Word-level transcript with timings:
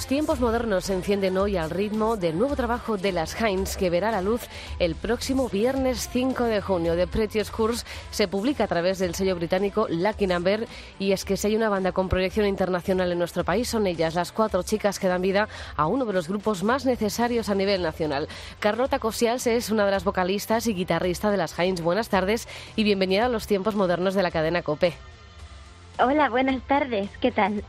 Los 0.00 0.06
tiempos 0.06 0.40
modernos 0.40 0.86
se 0.86 0.94
encienden 0.94 1.36
hoy 1.36 1.58
al 1.58 1.68
ritmo 1.68 2.16
del 2.16 2.38
nuevo 2.38 2.56
trabajo 2.56 2.96
de 2.96 3.12
las 3.12 3.38
Heinz 3.38 3.76
que 3.76 3.90
verá 3.90 4.10
la 4.10 4.22
luz 4.22 4.40
el 4.78 4.94
próximo 4.94 5.50
viernes 5.50 6.08
5 6.10 6.44
de 6.44 6.62
junio. 6.62 6.96
The 6.96 7.06
Prettiest 7.06 7.50
Curse 7.50 7.84
se 8.10 8.26
publica 8.26 8.64
a 8.64 8.66
través 8.66 8.98
del 8.98 9.14
sello 9.14 9.36
británico 9.36 9.88
Lucky 9.90 10.26
Number 10.26 10.66
y 10.98 11.12
es 11.12 11.26
que 11.26 11.36
si 11.36 11.48
hay 11.48 11.54
una 11.54 11.68
banda 11.68 11.92
con 11.92 12.08
proyección 12.08 12.46
internacional 12.46 13.12
en 13.12 13.18
nuestro 13.18 13.44
país 13.44 13.68
son 13.68 13.86
ellas, 13.86 14.14
las 14.14 14.32
cuatro 14.32 14.62
chicas 14.62 14.98
que 14.98 15.06
dan 15.06 15.20
vida 15.20 15.50
a 15.76 15.86
uno 15.86 16.06
de 16.06 16.14
los 16.14 16.28
grupos 16.28 16.62
más 16.62 16.86
necesarios 16.86 17.50
a 17.50 17.54
nivel 17.54 17.82
nacional. 17.82 18.26
Carlota 18.58 19.00
Cosials 19.00 19.46
es 19.46 19.68
una 19.68 19.84
de 19.84 19.90
las 19.90 20.04
vocalistas 20.04 20.66
y 20.66 20.72
guitarrista 20.72 21.30
de 21.30 21.36
las 21.36 21.58
Heinz. 21.58 21.82
Buenas 21.82 22.08
tardes 22.08 22.48
y 22.74 22.84
bienvenida 22.84 23.26
a 23.26 23.28
los 23.28 23.46
tiempos 23.46 23.74
modernos 23.74 24.14
de 24.14 24.22
la 24.22 24.30
cadena 24.30 24.62
COPE. 24.62 25.09
Hola, 26.02 26.30
buenas 26.30 26.62
tardes, 26.62 27.10
¿qué 27.20 27.30
tal? 27.30 27.62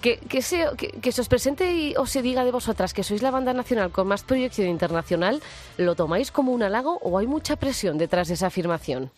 Que, 0.00 0.18
que, 0.18 0.42
se, 0.42 0.66
que, 0.76 1.12
se 1.12 1.20
os 1.20 1.28
presente 1.28 1.72
y 1.72 1.94
os 1.96 2.10
se 2.10 2.22
diga 2.22 2.44
de 2.44 2.50
vosotras 2.50 2.92
que 2.92 3.04
sois 3.04 3.22
la 3.22 3.30
banda 3.30 3.52
nacional 3.52 3.90
con 3.90 4.08
más 4.08 4.24
proyección 4.24 4.68
internacional, 4.68 5.40
¿lo 5.76 5.94
tomáis 5.94 6.30
como 6.30 6.52
un 6.52 6.62
halago 6.62 6.98
o 7.02 7.18
hay 7.18 7.26
mucha 7.26 7.56
presión 7.56 7.98
detrás 7.98 8.28
de 8.28 8.34
esa 8.34 8.48
afirmación? 8.48 9.10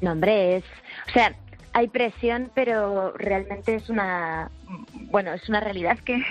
No, 0.00 0.12
hombre, 0.12 0.56
es. 0.56 0.64
O 1.08 1.12
sea, 1.12 1.34
hay 1.72 1.88
presión, 1.88 2.50
pero 2.54 3.12
realmente 3.16 3.76
es 3.76 3.88
una. 3.88 4.50
Bueno, 5.10 5.32
es 5.32 5.48
una 5.48 5.60
realidad 5.60 5.98
que, 6.00 6.22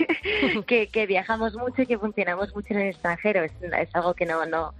que, 0.92 1.06
viajamos 1.06 1.54
mucho 1.54 1.82
y 1.82 1.86
que 1.86 1.98
funcionamos 1.98 2.54
mucho 2.54 2.74
en 2.74 2.80
el 2.80 2.88
extranjero. 2.88 3.42
Es, 3.42 3.52
es 3.60 3.94
algo 3.94 4.14
que 4.14 4.26
no, 4.26 4.46
no, 4.46 4.72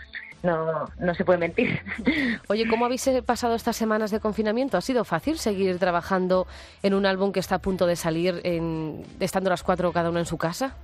no, 0.43 0.89
no 0.99 1.15
se 1.15 1.25
puede 1.25 1.39
mentir. 1.39 1.81
Oye, 2.49 2.69
¿cómo 2.69 2.85
habéis 2.85 3.07
eh, 3.07 3.23
pasado 3.23 3.55
estas 3.55 3.77
semanas 3.77 4.11
de 4.11 4.21
confinamiento? 4.21 4.77
¿Ha 4.77 4.81
sido 4.81 5.05
fácil 5.05 5.39
seguir 5.39 5.79
trabajando 5.79 6.47
en 6.83 6.95
un 6.95 7.07
álbum 7.07 7.33
que 7.33 7.41
está 7.41 7.57
a 7.57 7.59
punto 7.59 7.87
de 7.87 7.97
salir, 7.97 8.41
en, 8.45 9.05
estando 9.21 9.51
las 9.51 9.63
cuatro 9.63 9.93
cada 9.93 10.11
uno 10.11 10.19
en 10.19 10.27
su 10.27 10.39
casa? 10.39 10.77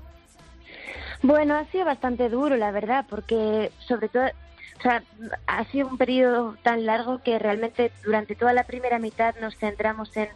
Bueno, 1.23 1.57
ha 1.57 1.65
sido 1.67 1.85
bastante 1.85 2.29
duro, 2.29 2.57
la 2.57 2.71
verdad, 2.71 3.07
porque 3.09 3.71
sobre 3.79 4.09
todo, 4.09 4.25
o 4.27 4.83
sea, 4.83 5.03
ha 5.47 5.65
sido 5.67 5.89
un 5.89 5.97
periodo 5.97 6.57
tan 6.63 6.85
largo 6.85 7.23
que 7.23 7.39
realmente 7.39 7.93
durante 8.05 8.35
toda 8.35 8.53
la 8.53 8.65
primera 8.65 8.99
mitad 8.99 9.35
nos 9.41 9.57
centramos 9.57 10.15
en 10.17 10.29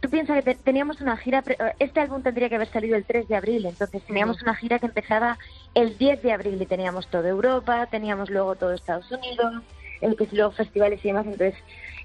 Tú 0.00 0.10
piensas 0.10 0.44
que 0.44 0.54
teníamos 0.54 1.00
una 1.00 1.16
gira, 1.16 1.42
este 1.78 2.00
álbum 2.00 2.22
tendría 2.22 2.48
que 2.48 2.56
haber 2.56 2.68
salido 2.68 2.96
el 2.96 3.04
3 3.04 3.28
de 3.28 3.36
abril, 3.36 3.66
entonces 3.66 4.02
teníamos 4.02 4.42
una 4.42 4.54
gira 4.54 4.78
que 4.78 4.86
empezaba 4.86 5.38
el 5.74 5.96
10 5.96 6.22
de 6.22 6.32
abril 6.32 6.60
y 6.60 6.66
teníamos 6.66 7.08
toda 7.08 7.28
Europa, 7.28 7.86
teníamos 7.86 8.30
luego 8.30 8.56
todo 8.56 8.74
Estados 8.74 9.10
Unidos, 9.10 9.62
el 10.00 10.16
que 10.16 10.28
luego 10.32 10.52
festivales 10.52 11.02
y 11.02 11.08
demás, 11.08 11.24
entonces 11.26 11.54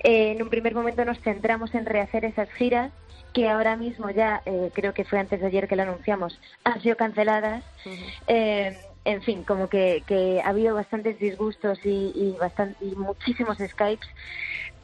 eh, 0.03 0.31
en 0.31 0.41
un 0.41 0.49
primer 0.49 0.73
momento 0.73 1.03
nos 1.03 1.19
centramos 1.19 1.75
en 1.75 1.85
rehacer 1.85 2.23
esas 2.25 2.49
giras 2.53 2.91
que 3.33 3.49
ahora 3.49 3.75
mismo 3.75 4.09
ya, 4.09 4.41
eh, 4.45 4.71
creo 4.73 4.93
que 4.93 5.05
fue 5.05 5.19
antes 5.19 5.39
de 5.39 5.47
ayer 5.47 5.67
que 5.67 5.75
lo 5.75 5.83
anunciamos, 5.83 6.39
han 6.63 6.81
sido 6.81 6.97
canceladas. 6.97 7.63
Eh, 8.27 8.77
en 9.03 9.21
fin, 9.23 9.43
como 9.43 9.67
que, 9.67 10.03
que 10.05 10.41
ha 10.43 10.49
habido 10.49 10.75
bastantes 10.75 11.17
disgustos 11.17 11.79
y, 11.83 12.11
y, 12.13 12.35
bastante, 12.39 12.85
y 12.85 12.95
muchísimos 12.95 13.57
Skypes 13.57 14.07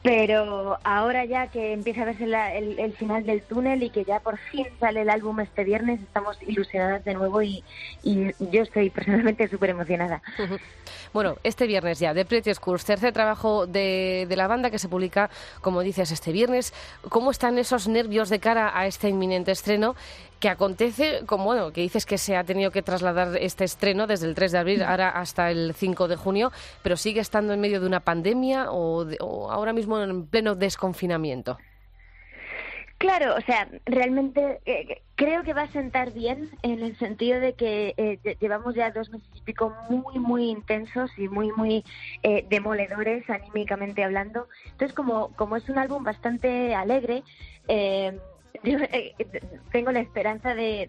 pero 0.02 0.78
ahora 0.84 1.24
ya 1.24 1.48
que 1.48 1.72
empieza 1.72 2.02
a 2.02 2.06
verse 2.06 2.24
el, 2.24 2.92
final 2.94 3.26
del 3.26 3.42
túnel 3.42 3.82
y 3.82 3.90
que 3.90 4.04
ya 4.04 4.20
por 4.20 4.38
fin 4.38 4.66
sale 4.78 5.02
el 5.02 5.10
álbum 5.10 5.40
este 5.40 5.64
viernes, 5.64 6.00
estamos 6.00 6.38
ilusionadas 6.46 7.04
de 7.04 7.14
nuevo 7.14 7.42
y, 7.42 7.64
yo 8.04 8.62
estoy 8.62 8.90
personalmente 8.90 9.48
súper 9.50 9.70
emocionada. 9.70 10.22
Bueno, 11.12 11.36
este 11.42 11.66
viernes 11.66 11.98
ya, 11.98 12.14
The 12.14 12.24
Pretty 12.24 12.54
Schools, 12.54 12.84
tercer 12.84 13.12
trabajo 13.12 13.66
de, 13.66 14.26
de, 14.28 14.36
la 14.36 14.46
banda 14.46 14.70
que 14.70 14.78
se 14.78 14.88
publica, 14.88 15.30
como 15.60 15.80
dices, 15.80 16.12
este 16.12 16.32
viernes. 16.32 16.72
¿Cómo 17.08 17.30
están 17.30 17.58
esos 17.58 17.88
nervios 17.88 18.28
de 18.28 18.38
cara 18.38 18.78
a 18.78 18.86
este 18.86 19.08
inminente 19.08 19.50
estreno? 19.50 19.96
Que 20.40 20.48
acontece, 20.48 21.24
como 21.26 21.44
bueno, 21.44 21.72
que 21.72 21.80
dices 21.80 22.06
que 22.06 22.18
se 22.18 22.36
ha 22.36 22.44
tenido 22.44 22.70
que 22.70 22.82
trasladar 22.82 23.36
este 23.40 23.64
estreno 23.64 24.06
desde 24.06 24.26
el 24.26 24.34
3 24.34 24.52
de 24.52 24.58
abril 24.58 24.82
ahora 24.82 25.08
hasta 25.08 25.50
el 25.50 25.74
5 25.74 26.08
de 26.08 26.16
junio, 26.16 26.52
pero 26.82 26.96
sigue 26.96 27.20
estando 27.20 27.52
en 27.52 27.60
medio 27.60 27.80
de 27.80 27.86
una 27.86 28.00
pandemia 28.00 28.70
o, 28.70 29.50
ahora 29.50 29.72
mismo 29.72 30.00
en 30.00 30.26
pleno 30.26 30.54
desconfinamiento. 30.54 31.58
Claro, 32.98 33.36
o 33.36 33.40
sea, 33.42 33.68
realmente 33.86 34.60
eh, 34.66 35.02
creo 35.14 35.44
que 35.44 35.52
va 35.52 35.62
a 35.62 35.72
sentar 35.72 36.12
bien 36.12 36.50
en 36.62 36.80
el 36.80 36.96
sentido 36.98 37.38
de 37.38 37.52
que 37.52 37.94
eh, 37.96 38.36
llevamos 38.40 38.74
ya 38.74 38.90
dos 38.90 39.10
meses 39.10 39.28
y 39.34 39.40
pico 39.42 39.72
muy, 39.88 40.18
muy 40.18 40.50
intensos 40.50 41.10
y 41.16 41.28
muy, 41.28 41.52
muy 41.52 41.84
eh, 42.24 42.44
demoledores 42.48 43.28
anímicamente 43.30 44.02
hablando. 44.02 44.48
Entonces, 44.64 44.94
como, 44.94 45.28
como 45.36 45.56
es 45.56 45.68
un 45.68 45.78
álbum 45.78 46.02
bastante 46.02 46.74
alegre, 46.74 47.22
eh, 47.68 48.18
yo 48.62 48.78
eh, 48.92 49.14
tengo 49.72 49.92
la 49.92 50.00
esperanza 50.00 50.54
de, 50.54 50.88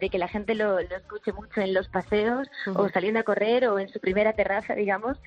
de, 0.00 0.08
que 0.08 0.18
la 0.18 0.28
gente 0.28 0.54
lo, 0.54 0.78
escuche 0.78 1.32
mucho 1.32 1.60
en 1.60 1.74
los 1.74 1.88
paseos 1.88 2.48
o 2.74 2.88
saliendo 2.88 3.20
a 3.20 3.24
correr 3.24 3.66
o 3.68 3.78
en 3.78 3.88
su 3.88 4.00
primera 4.00 4.32
terraza, 4.32 4.74
digamos, 4.74 5.18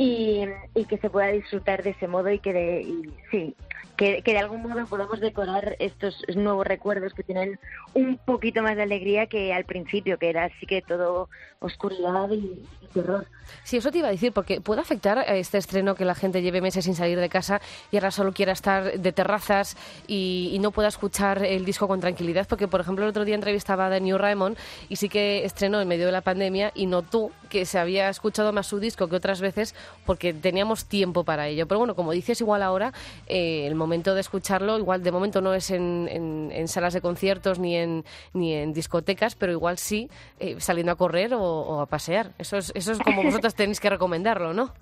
y, 0.00 0.84
que 0.86 0.96
se 0.96 1.10
pueda 1.10 1.28
disfrutar 1.28 1.82
de 1.82 1.90
ese 1.90 2.08
modo 2.08 2.30
y 2.30 2.38
que, 2.38 2.54
de, 2.54 2.82
y, 2.82 3.02
sí, 3.30 3.54
que, 3.98 4.22
de 4.24 4.38
algún 4.38 4.62
modo 4.62 4.86
podamos 4.86 5.20
decorar 5.20 5.76
estos 5.78 6.24
nuevos 6.34 6.66
recuerdos 6.66 7.12
que 7.12 7.22
tienen 7.22 7.60
un 7.92 8.16
poquito 8.16 8.62
más 8.62 8.76
de 8.76 8.84
alegría 8.84 9.26
que 9.26 9.52
al 9.52 9.66
principio, 9.66 10.18
que 10.18 10.30
era 10.30 10.44
así 10.44 10.64
que 10.66 10.80
todo 10.80 11.28
oscuridad 11.58 12.30
y, 12.30 12.62
terror. 12.94 13.26
Sí, 13.62 13.76
eso 13.76 13.90
te 13.90 13.98
iba 13.98 14.08
a 14.08 14.10
decir, 14.10 14.32
porque 14.32 14.60
puede 14.60 14.80
afectar 14.80 15.18
a 15.18 15.36
este 15.36 15.58
estreno 15.58 15.94
que 15.94 16.04
la 16.04 16.14
gente 16.14 16.40
lleve 16.40 16.62
meses 16.62 16.86
sin 16.86 16.94
salir 16.94 17.20
de 17.20 17.28
casa 17.28 17.60
y 17.92 17.96
ahora 17.96 18.10
solo 18.10 18.32
quiera 18.32 18.52
estar 18.52 18.98
de 18.98 19.12
terrazas 19.12 19.76
y, 20.06 20.56
no 20.60 20.72
pueda 20.72 20.88
escuchar 20.88 21.42
el 21.42 21.64
disco 21.64 21.88
con 21.88 22.00
tranquilidad, 22.00 22.46
porque 22.46 22.68
por 22.68 22.80
ejemplo 22.80 23.04
el 23.04 23.10
otro 23.10 23.24
día 23.24 23.34
entrevistaba 23.34 23.86
a 23.86 23.98
New 23.98 24.18
Raymond 24.18 24.58
y 24.88 24.96
sí 24.96 25.08
que 25.08 25.44
estrenó 25.44 25.80
en 25.80 25.88
medio 25.88 26.06
de 26.06 26.12
la 26.12 26.20
pandemia 26.20 26.70
y 26.74 26.86
notó 26.86 27.30
que 27.48 27.64
se 27.64 27.78
había 27.78 28.10
escuchado 28.10 28.52
más 28.52 28.66
su 28.66 28.78
disco 28.78 29.08
que 29.08 29.16
otras 29.16 29.40
veces 29.40 29.74
porque 30.06 30.32
teníamos 30.32 30.86
tiempo 30.86 31.24
para 31.24 31.48
ello. 31.48 31.66
Pero 31.66 31.78
bueno, 31.78 31.94
como 31.94 32.12
dices, 32.12 32.40
igual 32.40 32.62
ahora 32.62 32.92
eh, 33.26 33.66
el 33.66 33.74
momento 33.74 34.14
de 34.14 34.20
escucharlo, 34.20 34.78
igual 34.78 35.02
de 35.02 35.12
momento 35.12 35.40
no 35.40 35.54
es 35.54 35.70
en, 35.70 36.08
en, 36.52 36.68
salas 36.68 36.94
de 36.94 37.00
conciertos 37.00 37.58
ni 37.58 37.76
en, 37.76 38.04
ni 38.32 38.54
en 38.54 38.72
discotecas, 38.72 39.34
pero 39.34 39.52
igual 39.52 39.78
sí 39.78 40.08
eh, 40.38 40.56
saliendo 40.58 40.92
a 40.92 40.96
correr 40.96 41.34
o, 41.34 41.80
a 41.80 41.86
pasear. 41.86 42.32
Eso 42.38 42.56
es, 42.56 42.72
eso 42.74 42.92
es 42.92 42.98
como 42.98 43.22
vosotras 43.24 43.54
tenéis 43.54 43.80
que 43.80 43.90
recomendarlo, 43.90 44.52
¿no? 44.52 44.72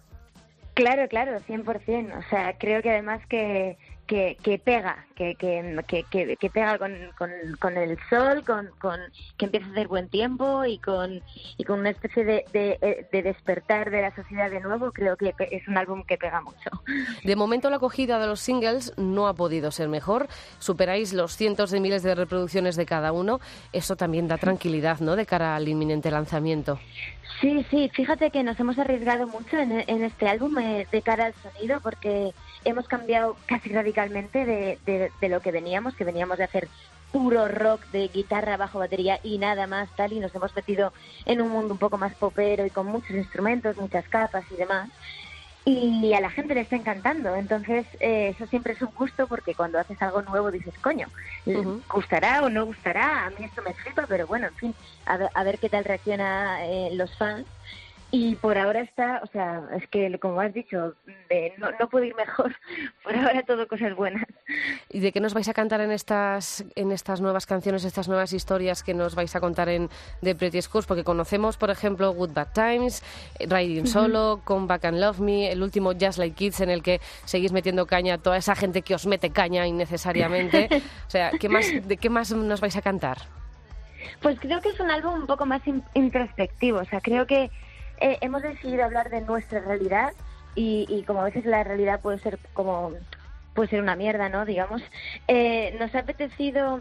Claro, 0.74 1.08
claro, 1.08 1.40
100%. 1.40 2.18
O 2.18 2.30
sea, 2.30 2.56
creo 2.56 2.82
que 2.82 2.90
además 2.90 3.20
que, 3.26 3.76
que, 4.08 4.38
que 4.42 4.58
pega, 4.58 5.06
que, 5.14 5.34
que, 5.34 6.36
que, 6.40 6.50
pega 6.50 6.78
con, 6.78 6.92
con, 7.60 7.76
el 7.76 7.98
sol, 8.08 8.42
con, 8.44 8.70
con 8.80 8.98
que 9.36 9.44
empieza 9.44 9.66
a 9.66 9.70
hacer 9.70 9.86
buen 9.86 10.08
tiempo 10.08 10.64
y 10.64 10.78
con, 10.78 11.22
y 11.58 11.64
con 11.64 11.80
una 11.80 11.90
especie 11.90 12.24
de, 12.24 12.44
de, 13.12 13.22
despertar 13.22 13.90
de 13.90 14.00
la 14.00 14.14
sociedad 14.16 14.50
de 14.50 14.60
nuevo, 14.60 14.92
creo 14.92 15.18
que 15.18 15.34
es 15.50 15.68
un 15.68 15.76
álbum 15.76 16.04
que 16.04 16.16
pega 16.16 16.40
mucho. 16.40 16.70
De 17.22 17.36
momento 17.36 17.68
la 17.68 17.76
acogida 17.76 18.18
de 18.18 18.26
los 18.26 18.40
singles 18.40 18.94
no 18.96 19.28
ha 19.28 19.34
podido 19.34 19.70
ser 19.70 19.88
mejor, 19.88 20.26
superáis 20.58 21.12
los 21.12 21.36
cientos 21.36 21.70
de 21.70 21.80
miles 21.80 22.02
de 22.02 22.14
reproducciones 22.14 22.76
de 22.76 22.86
cada 22.86 23.12
uno, 23.12 23.40
eso 23.74 23.94
también 23.94 24.26
da 24.26 24.38
tranquilidad, 24.38 25.00
¿no?, 25.00 25.16
de 25.16 25.26
cara 25.26 25.54
al 25.54 25.68
inminente 25.68 26.10
lanzamiento. 26.10 26.80
Sí, 27.42 27.64
sí, 27.70 27.90
fíjate 27.92 28.30
que 28.30 28.42
nos 28.42 28.58
hemos 28.58 28.78
arriesgado 28.78 29.26
mucho 29.26 29.58
en, 29.58 29.84
en 29.86 30.02
este 30.02 30.26
álbum 30.26 30.58
eh, 30.58 30.88
de 30.90 31.02
cara 31.02 31.26
al 31.26 31.34
sonido 31.34 31.78
porque 31.80 32.32
hemos 32.64 32.88
cambiado 32.88 33.36
casi 33.46 33.68
radicalmente 33.68 33.97
de, 34.06 35.10
de, 35.20 35.28
lo 35.28 35.40
que 35.40 35.52
veníamos, 35.52 35.94
que 35.94 36.04
veníamos 36.04 36.38
de 36.38 36.44
hacer 36.44 36.68
puro 37.12 37.48
rock 37.48 37.84
de 37.90 38.08
guitarra, 38.08 38.56
bajo, 38.56 38.78
batería 38.78 39.18
y 39.22 39.38
nada 39.38 39.66
más 39.66 39.88
tal, 39.96 40.12
y 40.12 40.20
nos 40.20 40.34
hemos 40.34 40.54
metido 40.54 40.92
en 41.24 41.40
un 41.40 41.50
mundo 41.50 41.74
un 41.74 41.78
poco 41.78 41.98
más 41.98 42.14
popero 42.14 42.66
y 42.66 42.70
con 42.70 42.86
muchos 42.86 43.10
instrumentos, 43.10 43.76
muchas 43.76 44.06
capas 44.08 44.44
y 44.50 44.56
demás. 44.56 44.90
Y 45.64 46.14
a 46.14 46.20
la 46.20 46.30
gente 46.30 46.54
le 46.54 46.62
está 46.62 46.76
encantando, 46.76 47.34
entonces 47.34 47.86
eh, 48.00 48.32
eso 48.34 48.46
siempre 48.46 48.72
es 48.72 48.80
un 48.80 48.90
gusto 48.94 49.26
porque 49.26 49.54
cuando 49.54 49.78
haces 49.78 50.00
algo 50.00 50.22
nuevo 50.22 50.50
dices, 50.50 50.72
coño, 50.80 51.08
gustará 51.92 52.42
o 52.42 52.48
no 52.48 52.64
gustará, 52.64 53.26
a 53.26 53.30
mí 53.30 53.44
esto 53.44 53.60
me 53.62 53.74
flipa, 53.74 54.06
pero 54.08 54.26
bueno, 54.26 54.46
en 54.46 54.54
fin, 54.54 54.74
a 55.04 55.44
ver, 55.44 55.58
qué 55.58 55.68
tal 55.68 55.84
reacciona 55.84 56.64
eh, 56.64 56.90
los 56.94 57.14
fans 57.18 57.46
y 58.10 58.36
por 58.36 58.56
ahora 58.56 58.80
está, 58.80 59.20
o 59.22 59.26
sea, 59.26 59.62
es 59.76 59.86
que 59.88 60.18
como 60.18 60.40
has 60.40 60.54
dicho, 60.54 60.94
no, 61.58 61.70
no 61.78 61.88
puede 61.90 62.06
ir 62.08 62.14
mejor. 62.14 62.54
Por 63.08 63.16
ahora 63.16 63.42
todo 63.42 63.66
cosas 63.66 63.96
buenas. 63.96 64.26
¿Y 64.90 65.00
de 65.00 65.12
qué 65.12 65.20
nos 65.20 65.32
vais 65.32 65.48
a 65.48 65.54
cantar 65.54 65.80
en 65.80 65.90
estas, 65.92 66.62
en 66.74 66.92
estas 66.92 67.22
nuevas 67.22 67.46
canciones, 67.46 67.86
estas 67.86 68.06
nuevas 68.06 68.34
historias 68.34 68.82
que 68.82 68.92
nos 68.92 69.14
vais 69.14 69.34
a 69.34 69.40
contar 69.40 69.70
en 69.70 69.88
The 70.22 70.34
Pretty 70.34 70.60
Schools? 70.60 70.84
Porque 70.84 71.04
conocemos, 71.04 71.56
por 71.56 71.70
ejemplo, 71.70 72.12
Good 72.12 72.34
Bad 72.34 72.48
Times, 72.52 73.02
Riding 73.40 73.86
Solo, 73.86 74.42
Come 74.44 74.66
Back 74.66 74.84
and 74.84 75.00
Love 75.00 75.20
Me, 75.20 75.50
el 75.50 75.62
último 75.62 75.92
Just 75.98 76.18
Like 76.18 76.36
Kids 76.36 76.60
en 76.60 76.68
el 76.68 76.82
que 76.82 77.00
seguís 77.24 77.50
metiendo 77.50 77.86
caña 77.86 78.16
a 78.16 78.18
toda 78.18 78.36
esa 78.36 78.54
gente 78.54 78.82
que 78.82 78.94
os 78.94 79.06
mete 79.06 79.30
caña 79.30 79.66
innecesariamente. 79.66 80.68
o 81.06 81.10
sea, 81.10 81.30
¿qué 81.30 81.48
más, 81.48 81.66
¿de 81.66 81.96
qué 81.96 82.10
más 82.10 82.30
nos 82.32 82.60
vais 82.60 82.76
a 82.76 82.82
cantar? 82.82 83.16
Pues 84.20 84.38
creo 84.38 84.60
que 84.60 84.68
es 84.68 84.80
un 84.80 84.90
álbum 84.90 85.14
un 85.14 85.26
poco 85.26 85.46
más 85.46 85.62
introspectivo. 85.94 86.80
O 86.80 86.84
sea, 86.84 87.00
creo 87.00 87.26
que 87.26 87.50
eh, 88.00 88.18
hemos 88.20 88.42
decidido 88.42 88.84
hablar 88.84 89.08
de 89.08 89.22
nuestra 89.22 89.60
realidad 89.60 90.12
y, 90.58 91.04
como 91.04 91.20
a 91.20 91.24
veces 91.24 91.44
la 91.46 91.62
realidad 91.62 92.00
puede 92.00 92.18
ser 92.18 92.38
como 92.52 92.92
puede 93.54 93.70
ser 93.70 93.80
una 93.80 93.96
mierda, 93.96 94.28
¿no? 94.28 94.44
Digamos, 94.44 94.82
eh, 95.26 95.76
nos 95.80 95.94
ha 95.94 96.00
apetecido 96.00 96.80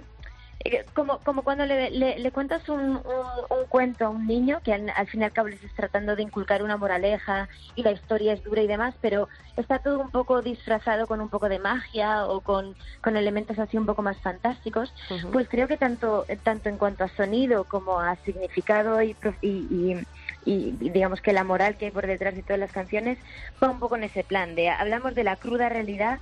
eh, 0.65 0.85
como, 0.93 1.19
como 1.19 1.43
cuando 1.43 1.65
le, 1.65 1.91
le, 1.91 2.31
cuentas 2.31 2.67
un, 2.67 2.97
un, 2.97 3.65
cuento 3.69 4.05
a 4.05 4.09
un 4.09 4.25
niño 4.27 4.59
que 4.63 4.73
al, 4.73 5.07
fin 5.07 5.21
y 5.21 5.23
al 5.23 5.31
cabo 5.31 5.47
le 5.47 5.55
estás 5.55 5.73
tratando 5.75 6.15
de 6.15 6.23
inculcar 6.23 6.63
una 6.63 6.77
moraleja 6.77 7.47
y 7.75 7.83
la 7.83 7.91
historia 7.91 8.33
es 8.33 8.43
dura 8.43 8.61
y 8.61 8.67
demás, 8.67 8.95
pero 8.99 9.29
está 9.55 9.79
todo 9.79 9.99
un 9.99 10.09
poco 10.09 10.41
disfrazado 10.41 11.05
con 11.07 11.21
un 11.21 11.29
poco 11.29 11.47
de 11.47 11.59
magia 11.59 12.25
o 12.25 12.41
con, 12.41 12.75
con 13.01 13.15
elementos 13.17 13.59
así 13.59 13.77
un 13.77 13.85
poco 13.85 14.01
más 14.01 14.17
fantásticos, 14.17 14.93
pues 15.31 15.47
creo 15.47 15.67
que 15.67 15.77
tanto, 15.77 16.25
tanto 16.43 16.69
en 16.69 16.77
cuanto 16.77 17.03
a 17.03 17.09
sonido 17.09 17.63
como 17.63 17.99
a 17.99 18.15
significado 18.17 19.01
y, 19.01 19.15
y, 19.41 19.47
y, 19.47 20.05
digamos 20.47 21.21
que 21.21 21.33
la 21.33 21.43
moral 21.43 21.77
que 21.77 21.85
hay 21.85 21.91
por 21.91 22.07
detrás 22.07 22.35
de 22.35 22.43
todas 22.43 22.59
las 22.59 22.71
canciones 22.71 23.17
va 23.61 23.69
un 23.69 23.79
poco 23.79 23.95
en 23.97 24.03
ese 24.03 24.23
plan 24.23 24.55
de 24.55 24.69
hablamos 24.69 25.13
de 25.15 25.23
la 25.23 25.35
cruda 25.35 25.69
realidad 25.69 26.19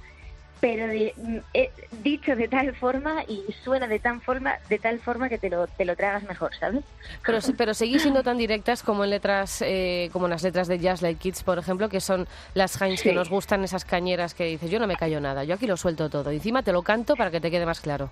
pero 0.62 0.88
mm, 0.88 1.38
eh, 1.54 1.70
dicho 2.04 2.36
de 2.36 2.48
tal 2.48 2.76
forma 2.76 3.24
y 3.28 3.44
suena 3.64 3.88
de 3.88 4.00
tan 4.00 4.22
forma 4.22 4.56
de 4.70 4.80
tal 4.80 5.00
forma 5.00 5.30
que 5.30 5.38
te 5.38 5.50
lo 5.50 5.68
te 5.68 5.86
lo 5.86 5.96
tragas 5.96 6.24
mejor 6.24 6.56
sabes 6.56 6.84
pero 7.26 7.40
pero 7.58 7.74
seguís 7.74 8.02
siendo 8.02 8.24
tan 8.24 8.38
directas 8.38 8.82
como 8.82 9.04
en 9.04 9.12
letras 9.12 9.62
eh, 9.62 10.10
como 10.12 10.26
en 10.26 10.32
las 10.32 10.44
letras 10.44 10.68
de 10.68 10.80
Jazz 10.80 11.02
Like 11.02 11.20
Kids 11.20 11.44
por 11.44 11.60
ejemplo 11.60 11.90
que 11.90 12.02
son 12.02 12.28
las 12.54 12.82
Heinz 12.82 13.02
que 13.02 13.14
nos 13.14 13.30
gustan 13.30 13.64
esas 13.64 13.86
cañeras 13.86 14.34
que 14.34 14.46
dices 14.46 14.72
yo 14.72 14.80
no 14.80 14.88
me 14.88 14.96
callo 14.96 15.20
nada 15.20 15.44
yo 15.44 15.56
aquí 15.56 15.68
lo 15.68 15.78
suelto 15.78 16.10
todo 16.10 16.32
encima 16.32 16.64
te 16.64 16.72
lo 16.72 16.82
canto 16.82 17.16
para 17.16 17.32
que 17.32 17.42
te 17.42 17.52
quede 17.52 17.66
más 17.66 17.82
claro 17.82 18.10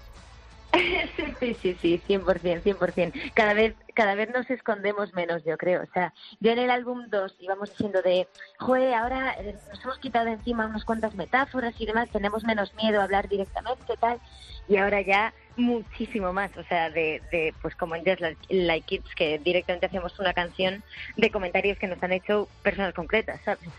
sí, 1.39 1.55
sí, 1.61 1.77
sí, 1.81 2.03
100%, 2.07 2.63
100%. 2.63 3.33
Cada 3.35 3.53
vez, 3.53 3.75
cada 3.93 4.15
vez 4.15 4.29
nos 4.33 4.49
escondemos 4.49 5.13
menos, 5.13 5.43
yo 5.43 5.57
creo. 5.57 5.83
O 5.83 5.93
sea, 5.93 6.13
yo 6.39 6.51
en 6.51 6.59
el 6.59 6.71
álbum 6.71 7.09
2 7.09 7.35
íbamos 7.39 7.69
diciendo 7.69 8.01
de, 8.01 8.27
joder, 8.57 8.93
ahora 8.95 9.35
eh, 9.39 9.59
nos 9.69 9.83
hemos 9.83 9.99
quitado 9.99 10.27
encima 10.27 10.65
unas 10.65 10.85
cuantas 10.85 11.13
metáforas 11.15 11.75
y 11.77 11.85
demás, 11.85 12.09
tenemos 12.11 12.43
menos 12.43 12.73
miedo 12.75 12.99
a 12.99 13.03
hablar 13.03 13.27
directamente, 13.27 13.97
tal. 13.99 14.19
Y 14.67 14.77
ahora 14.77 15.01
ya 15.01 15.33
muchísimo 15.55 16.33
más, 16.33 16.55
o 16.57 16.63
sea, 16.63 16.89
de, 16.89 17.21
de 17.31 17.53
pues 17.61 17.75
como 17.75 17.95
en 17.95 18.03
Just 18.03 18.21
Like 18.49 18.85
Kids, 18.85 19.15
que 19.15 19.39
directamente 19.39 19.85
hacemos 19.85 20.17
una 20.19 20.33
canción 20.33 20.83
de 21.15 21.29
comentarios 21.29 21.77
que 21.77 21.87
nos 21.87 22.01
han 22.01 22.11
hecho 22.11 22.47
personas 22.63 22.93
concretas, 22.93 23.39
¿sabes? 23.43 23.69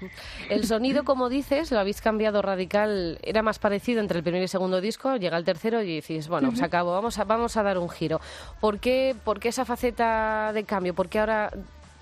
El 0.48 0.64
sonido, 0.66 1.04
como 1.04 1.28
dices, 1.28 1.72
lo 1.72 1.78
habéis 1.78 2.00
cambiado 2.00 2.42
radical, 2.42 3.18
era 3.22 3.42
más 3.42 3.58
parecido 3.58 4.00
entre 4.00 4.18
el 4.18 4.24
primer 4.24 4.42
y 4.42 4.48
segundo 4.48 4.80
disco, 4.80 5.16
llega 5.16 5.36
el 5.36 5.44
tercero 5.44 5.82
y 5.82 5.86
dices, 5.86 6.28
bueno, 6.28 6.54
se 6.54 6.64
acabó, 6.64 6.92
vamos 6.92 7.18
a, 7.18 7.24
vamos 7.24 7.56
a 7.56 7.62
dar 7.62 7.78
un 7.78 7.90
giro. 7.90 8.20
¿Por 8.60 8.78
qué, 8.78 9.16
¿Por 9.24 9.40
qué 9.40 9.48
esa 9.48 9.64
faceta 9.64 10.52
de 10.52 10.64
cambio? 10.64 10.94
¿Por 10.94 11.08
qué 11.08 11.18
ahora 11.18 11.50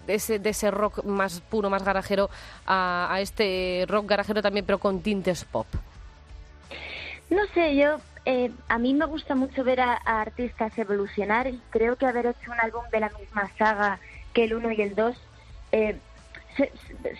de 0.06 0.14
ese, 0.14 0.38
de 0.38 0.50
ese 0.50 0.70
rock 0.70 1.04
más 1.04 1.40
puro, 1.40 1.70
más 1.70 1.82
garajero, 1.82 2.28
a, 2.66 3.08
a 3.10 3.20
este 3.20 3.84
rock 3.88 4.06
garajero 4.06 4.42
también, 4.42 4.66
pero 4.66 4.78
con 4.78 5.00
tintes 5.00 5.44
pop? 5.44 5.66
No 7.30 7.46
sé, 7.54 7.74
yo 7.76 7.96
eh, 8.24 8.52
a 8.68 8.78
mí 8.78 8.94
me 8.94 9.06
gusta 9.06 9.34
mucho 9.34 9.64
ver 9.64 9.80
a, 9.80 9.94
artistas 9.94 10.76
evolucionar 10.78 11.48
y 11.48 11.60
creo 11.70 11.96
que 11.96 12.06
haber 12.06 12.26
hecho 12.26 12.52
un 12.52 12.60
álbum 12.60 12.84
de 12.92 13.00
la 13.00 13.10
misma 13.18 13.50
saga 13.58 13.98
que 14.32 14.44
el 14.44 14.54
1 14.54 14.72
y 14.72 14.82
el 14.82 14.94
2 14.94 15.16
eh, 15.72 15.96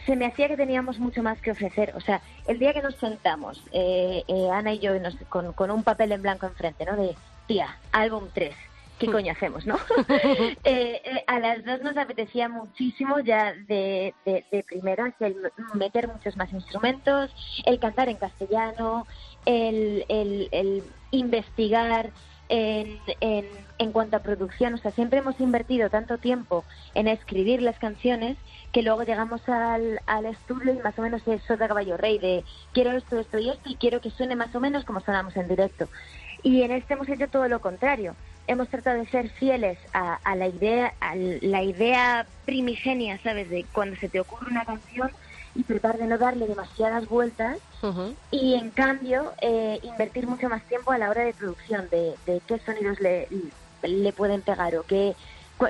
se, 0.07 0.17
me 0.17 0.27
hacía 0.27 0.47
que 0.47 0.57
teníamos 0.57 0.99
mucho 0.99 1.23
más 1.23 1.41
que 1.41 1.51
ofrecer. 1.51 1.93
O 1.97 2.01
sea, 2.01 2.21
el 2.47 2.59
día 2.59 2.73
que 2.73 2.83
nos 2.83 2.95
sentamos, 2.97 3.63
eh, 3.73 4.23
Ana 4.53 4.75
y 4.75 4.79
yo, 4.79 4.93
con, 5.29 5.71
un 5.71 5.83
papel 5.83 6.13
en 6.13 6.23
blanco 6.23 6.47
enfrente, 6.47 6.85
¿no? 6.85 6.97
De, 6.97 7.17
tía, 7.47 7.79
álbum 7.91 8.29
3. 8.33 8.55
¿Qué 8.99 9.09
hmm. 9.09 9.13
coño 9.13 9.33
hacemos, 9.33 9.67
no? 9.67 9.79
a 11.27 11.39
las 11.41 11.65
dos 11.65 11.81
nos 11.83 11.97
apetecía 11.97 12.49
muchísimo 12.49 13.19
ya 13.21 13.55
de, 13.67 14.15
de, 14.25 14.45
de 14.53 14.63
primeras 14.63 15.15
el 15.19 15.51
meter 15.75 16.07
muchos 16.07 16.37
más 16.37 16.53
instrumentos, 16.53 17.35
el 17.65 17.81
cantar 17.81 18.09
en 18.09 18.17
castellano, 18.17 19.07
el, 19.47 20.05
el, 20.09 20.83
investigar 21.11 22.11
en, 22.49 22.99
en, 23.21 23.47
en, 23.79 23.93
cuanto 23.93 24.17
a 24.17 24.21
producción. 24.21 24.75
O 24.75 24.79
sea, 24.79 24.91
siempre 24.91 25.19
hemos 25.19 25.41
invertido 25.41 25.91
tanto 25.91 26.19
tiempo 26.19 26.65
en 26.95 27.09
escribir 27.09 27.63
las 27.63 27.79
canciones 27.79 28.37
que 28.73 28.83
luego 28.83 29.03
llegamos 29.05 29.47
al, 29.49 30.01
al 30.07 30.27
estudio 30.27 30.73
y 30.73 30.79
más 30.79 30.99
o 30.99 31.03
menos 31.03 31.27
es 31.29 31.47
de 31.47 31.59
caballo 31.59 31.97
rey 31.97 32.19
de 32.19 32.45
quiero 32.73 32.93
esto, 32.93 33.19
esto 33.21 33.39
y 33.39 33.51
esto 33.51 33.69
y 33.69 33.77
quiero 33.77 34.01
que 34.01 34.11
suene 34.11 34.35
más 34.35 34.55
o 34.55 34.61
menos 34.61 34.85
como 34.85 35.01
sonamos 35.01 35.37
en 35.37 35.49
directo. 35.49 35.89
Y 36.43 36.63
en 36.63 36.73
este 36.73 36.95
hemos 36.95 37.09
hecho 37.09 37.29
todo 37.29 37.49
lo 37.49 37.61
contrario. 37.61 38.17
Hemos 38.49 38.69
tratado 38.69 38.99
de 38.99 39.07
ser 39.07 39.29
fieles 39.29 39.79
a, 39.93 40.15
a 40.25 40.35
la 40.35 40.49
idea, 40.49 40.95
a 41.01 41.15
la 41.15 41.63
idea 41.63 42.27
primigenia, 42.45 43.19
¿sabes? 43.23 43.49
De 43.49 43.65
cuando 43.73 43.95
se 43.97 44.09
te 44.09 44.19
ocurre 44.19 44.51
una 44.51 44.65
canción, 44.65 45.11
y 45.55 45.65
tratar 45.65 45.99
de 45.99 46.07
no 46.07 46.19
darle 46.19 46.47
demasiadas 46.47 47.09
vueltas 47.09 47.59
y 48.31 48.55
en 48.55 48.71
cambio 48.71 49.33
eh, 49.41 49.81
invertir 49.83 50.27
mucho 50.27 50.49
más 50.49 50.63
tiempo 50.65 50.93
a 50.93 50.99
la 50.99 51.11
hora 51.11 51.25
de 51.25 51.35
producción 51.35 51.89
de, 51.91 52.15
qué 52.47 52.59
sonidos 52.61 53.01
le, 53.01 53.29
le 53.83 54.13
pueden 54.13 54.41
pegar 54.43 54.77
o 54.77 54.85
qué 54.85 55.15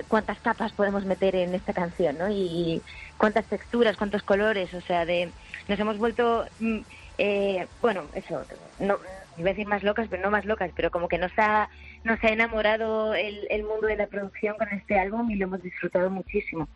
cuántas 0.09 0.39
capas 0.41 0.73
podemos 0.73 1.05
meter 1.05 1.35
en 1.37 1.55
esta 1.55 1.73
canción 1.73 2.17
¿no? 2.19 2.29
y 2.31 2.81
cuántas 3.19 3.45
texturas 3.47 3.97
cuántos 3.97 4.23
colores 4.23 4.73
o 4.73 4.81
sea 4.81 5.05
de 5.05 5.31
nos 5.69 5.79
hemos 5.79 5.99
vuelto 5.99 6.47
mm, 6.61 6.79
eh, 7.19 7.67
bueno 7.81 8.05
eso 8.15 8.43
no 8.79 8.99
iba 9.37 9.51
a 9.51 9.53
decir 9.53 9.67
más 9.67 9.83
locas 9.83 10.07
pero 10.09 10.23
no 10.23 10.31
más 10.31 10.45
locas 10.45 10.71
pero 10.75 10.91
como 10.91 11.09
que 11.09 11.19
nos 11.19 11.33
ha 11.37 11.69
nos 12.05 12.23
ha 12.25 12.29
enamorado 12.29 13.15
el, 13.15 13.47
el 13.51 13.65
mundo 13.65 13.87
de 13.87 13.97
la 13.97 14.07
producción 14.07 14.57
con 14.57 14.69
este 14.69 14.99
álbum 14.99 15.31
y 15.31 15.37
lo 15.37 15.45
hemos 15.45 15.63
disfrutado 15.63 16.09
muchísimo 16.09 16.69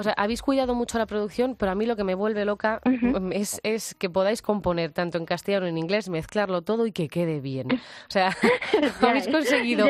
o 0.00 0.02
sea, 0.02 0.14
habéis 0.14 0.42
cuidado 0.42 0.74
mucho 0.74 0.98
la 0.98 1.06
producción, 1.06 1.54
pero 1.56 1.72
a 1.72 1.74
mí 1.74 1.86
lo 1.86 1.94
que 1.94 2.04
me 2.04 2.14
vuelve 2.14 2.44
loca 2.44 2.80
mm, 2.84 3.32
es, 3.32 3.60
es, 3.62 3.94
que 3.94 4.08
podáis 4.08 4.40
componer 4.40 4.92
tanto 4.92 5.18
en 5.18 5.26
castellano 5.26 5.60
como 5.60 5.68
en 5.68 5.78
inglés, 5.78 6.08
mezclarlo 6.08 6.62
todo 6.62 6.86
y 6.86 6.92
que 6.92 7.08
quede 7.08 7.40
bien. 7.40 7.68
O 7.72 8.10
sea, 8.10 8.34
habéis 9.02 9.28
conseguido. 9.28 9.86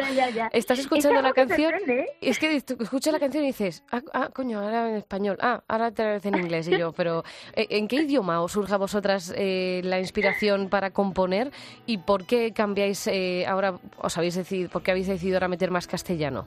Estás 0.53 0.81
escuchando 0.81 1.23
la 1.23 1.33
canción. 1.33 1.75
¿eh? 1.89 2.07
Es 2.21 2.39
que 2.39 2.57
escuchas 2.57 3.13
la 3.13 3.21
canción 3.21 3.45
y 3.45 3.49
dices, 3.49 3.85
ah, 3.93 4.03
ah, 4.13 4.31
coño, 4.33 4.61
ahora 4.61 4.91
en 4.91 4.97
español, 4.97 5.39
ah, 5.41 5.63
ahora 5.69 5.93
te 5.93 6.05
vez 6.05 6.27
en 6.27 6.37
inglés. 6.37 6.67
Y 6.69 6.77
yo, 6.77 6.93
pero 6.97 7.23
¿e, 7.55 7.67
¿en 7.71 7.87
qué 7.87 7.97
idioma 7.97 8.43
os 8.43 8.53
surge 8.53 8.75
a 8.75 8.79
vosotras 8.79 9.33
eh, 9.37 9.81
la 9.85 10.01
inspiración 10.01 10.69
para 10.69 10.91
componer 10.91 11.53
y 11.87 11.99
por 11.99 12.27
qué 12.27 12.53
cambiáis 12.53 13.07
eh, 13.07 13.47
ahora, 13.47 13.79
os 13.99 14.19
habéis 14.19 14.35
decidido, 14.35 14.71
por 14.71 14.83
qué 14.83 14.91
habéis 14.91 15.07
decidido 15.07 15.37
ahora 15.37 15.49
meter 15.49 15.71
más 15.71 15.87
castellano? 15.87 16.47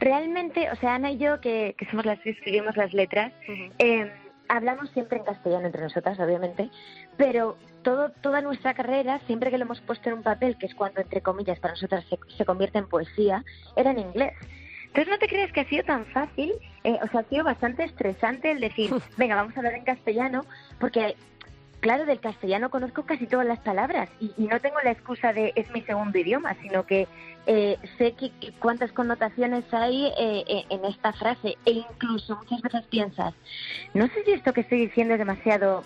Realmente, 0.00 0.70
o 0.70 0.76
sea, 0.76 0.94
Ana 0.94 1.10
y 1.10 1.18
yo, 1.18 1.40
que, 1.42 1.76
somos 1.90 2.06
las 2.06 2.18
que 2.20 2.30
escribimos 2.30 2.74
las 2.74 2.94
letras, 2.94 3.32
eh, 3.78 4.10
hablamos 4.48 4.88
siempre 4.90 5.18
en 5.18 5.24
castellano 5.24 5.66
entre 5.66 5.82
nosotras, 5.82 6.18
obviamente, 6.18 6.70
pero 7.18 7.58
todo, 7.82 8.10
toda 8.22 8.40
nuestra 8.40 8.72
carrera, 8.72 9.20
siempre 9.26 9.50
que 9.50 9.58
lo 9.58 9.66
hemos 9.66 9.82
puesto 9.82 10.08
en 10.08 10.16
un 10.16 10.22
papel, 10.22 10.56
que 10.56 10.66
es 10.66 10.74
cuando, 10.74 11.02
entre 11.02 11.20
comillas, 11.20 11.60
para 11.60 11.74
nosotras 11.74 12.06
se, 12.36 12.44
convierte 12.46 12.78
en 12.78 12.88
poesía, 12.88 13.44
era 13.76 13.90
en 13.90 13.98
inglés. 13.98 14.32
Entonces 14.86 15.08
no 15.08 15.18
te 15.18 15.28
crees 15.28 15.52
que 15.52 15.60
ha 15.60 15.68
sido 15.68 15.84
tan 15.84 16.06
fácil, 16.06 16.54
eh, 16.82 16.98
o 17.02 17.08
sea, 17.08 17.20
ha 17.20 17.24
sido 17.24 17.44
bastante 17.44 17.84
estresante 17.84 18.50
el 18.50 18.60
decir, 18.60 18.90
venga, 19.18 19.36
vamos 19.36 19.54
a 19.54 19.60
hablar 19.60 19.74
en 19.74 19.84
castellano, 19.84 20.46
porque 20.78 21.14
claro, 21.80 22.06
del 22.06 22.20
castellano 22.20 22.70
conozco 22.70 23.04
casi 23.04 23.26
todas 23.26 23.46
las 23.46 23.58
palabras 23.60 24.08
y, 24.20 24.30
no 24.38 24.60
tengo 24.60 24.76
la 24.84 24.90
excusa 24.90 25.32
de 25.32 25.52
es 25.56 25.70
mi 25.70 25.82
segundo 25.82 26.18
idioma, 26.18 26.54
sino 26.62 26.86
que 26.86 27.08
eh, 27.46 27.78
sé 27.98 28.12
que, 28.12 28.30
cuántas 28.58 28.92
connotaciones 28.92 29.64
hay 29.72 30.06
eh, 30.06 30.44
eh, 30.46 30.64
en 30.68 30.84
esta 30.84 31.12
frase 31.12 31.56
e 31.64 31.72
incluso 31.72 32.36
muchas 32.36 32.60
veces 32.62 32.84
piensas, 32.86 33.34
no 33.94 34.06
sé 34.08 34.24
si 34.24 34.32
esto 34.32 34.52
que 34.52 34.60
estoy 34.62 34.86
diciendo 34.86 35.14
es 35.14 35.18
demasiado 35.18 35.82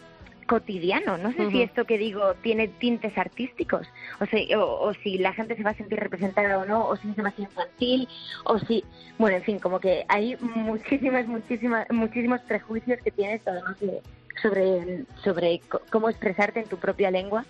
cotidiano, 0.47 1.17
no 1.17 1.33
sé 1.33 1.51
si 1.51 1.63
esto 1.63 1.87
que 1.87 1.97
digo 1.97 2.35
tiene 2.43 2.69
tintes 2.69 3.17
artísticos, 3.17 3.87
o, 4.21 4.27
sea, 4.27 4.59
o, 4.59 4.93
si 5.03 5.17
la 5.17 5.33
gente 5.33 5.57
se 5.57 5.63
va 5.63 5.71
a 5.71 5.75
sentir 5.75 5.99
representada 5.99 6.59
o 6.59 6.67
no, 6.67 6.87
o 6.87 6.97
si 6.97 7.09
es 7.09 7.17
demasiado 7.17 7.51
infantil, 7.51 8.09
o 8.45 8.59
si, 8.59 8.85
bueno, 9.19 9.39
en 9.39 9.43
fin, 9.43 9.59
como 9.59 9.81
que 9.81 10.05
hay 10.09 10.37
muchísimas, 10.37 11.27
muchísimas, 11.27 11.91
muchísimos 11.91 12.41
prejuicios 12.43 13.01
que 13.03 13.11
tienes 13.11 13.41
además 13.47 13.81
de 13.81 14.03
sobre, 14.45 15.05
sobre 15.23 15.63
cómo 15.91 16.11
expresarte 16.11 16.61
en 16.61 16.69
tu 16.69 16.77
propia 16.77 17.11
lengua. 17.11 17.47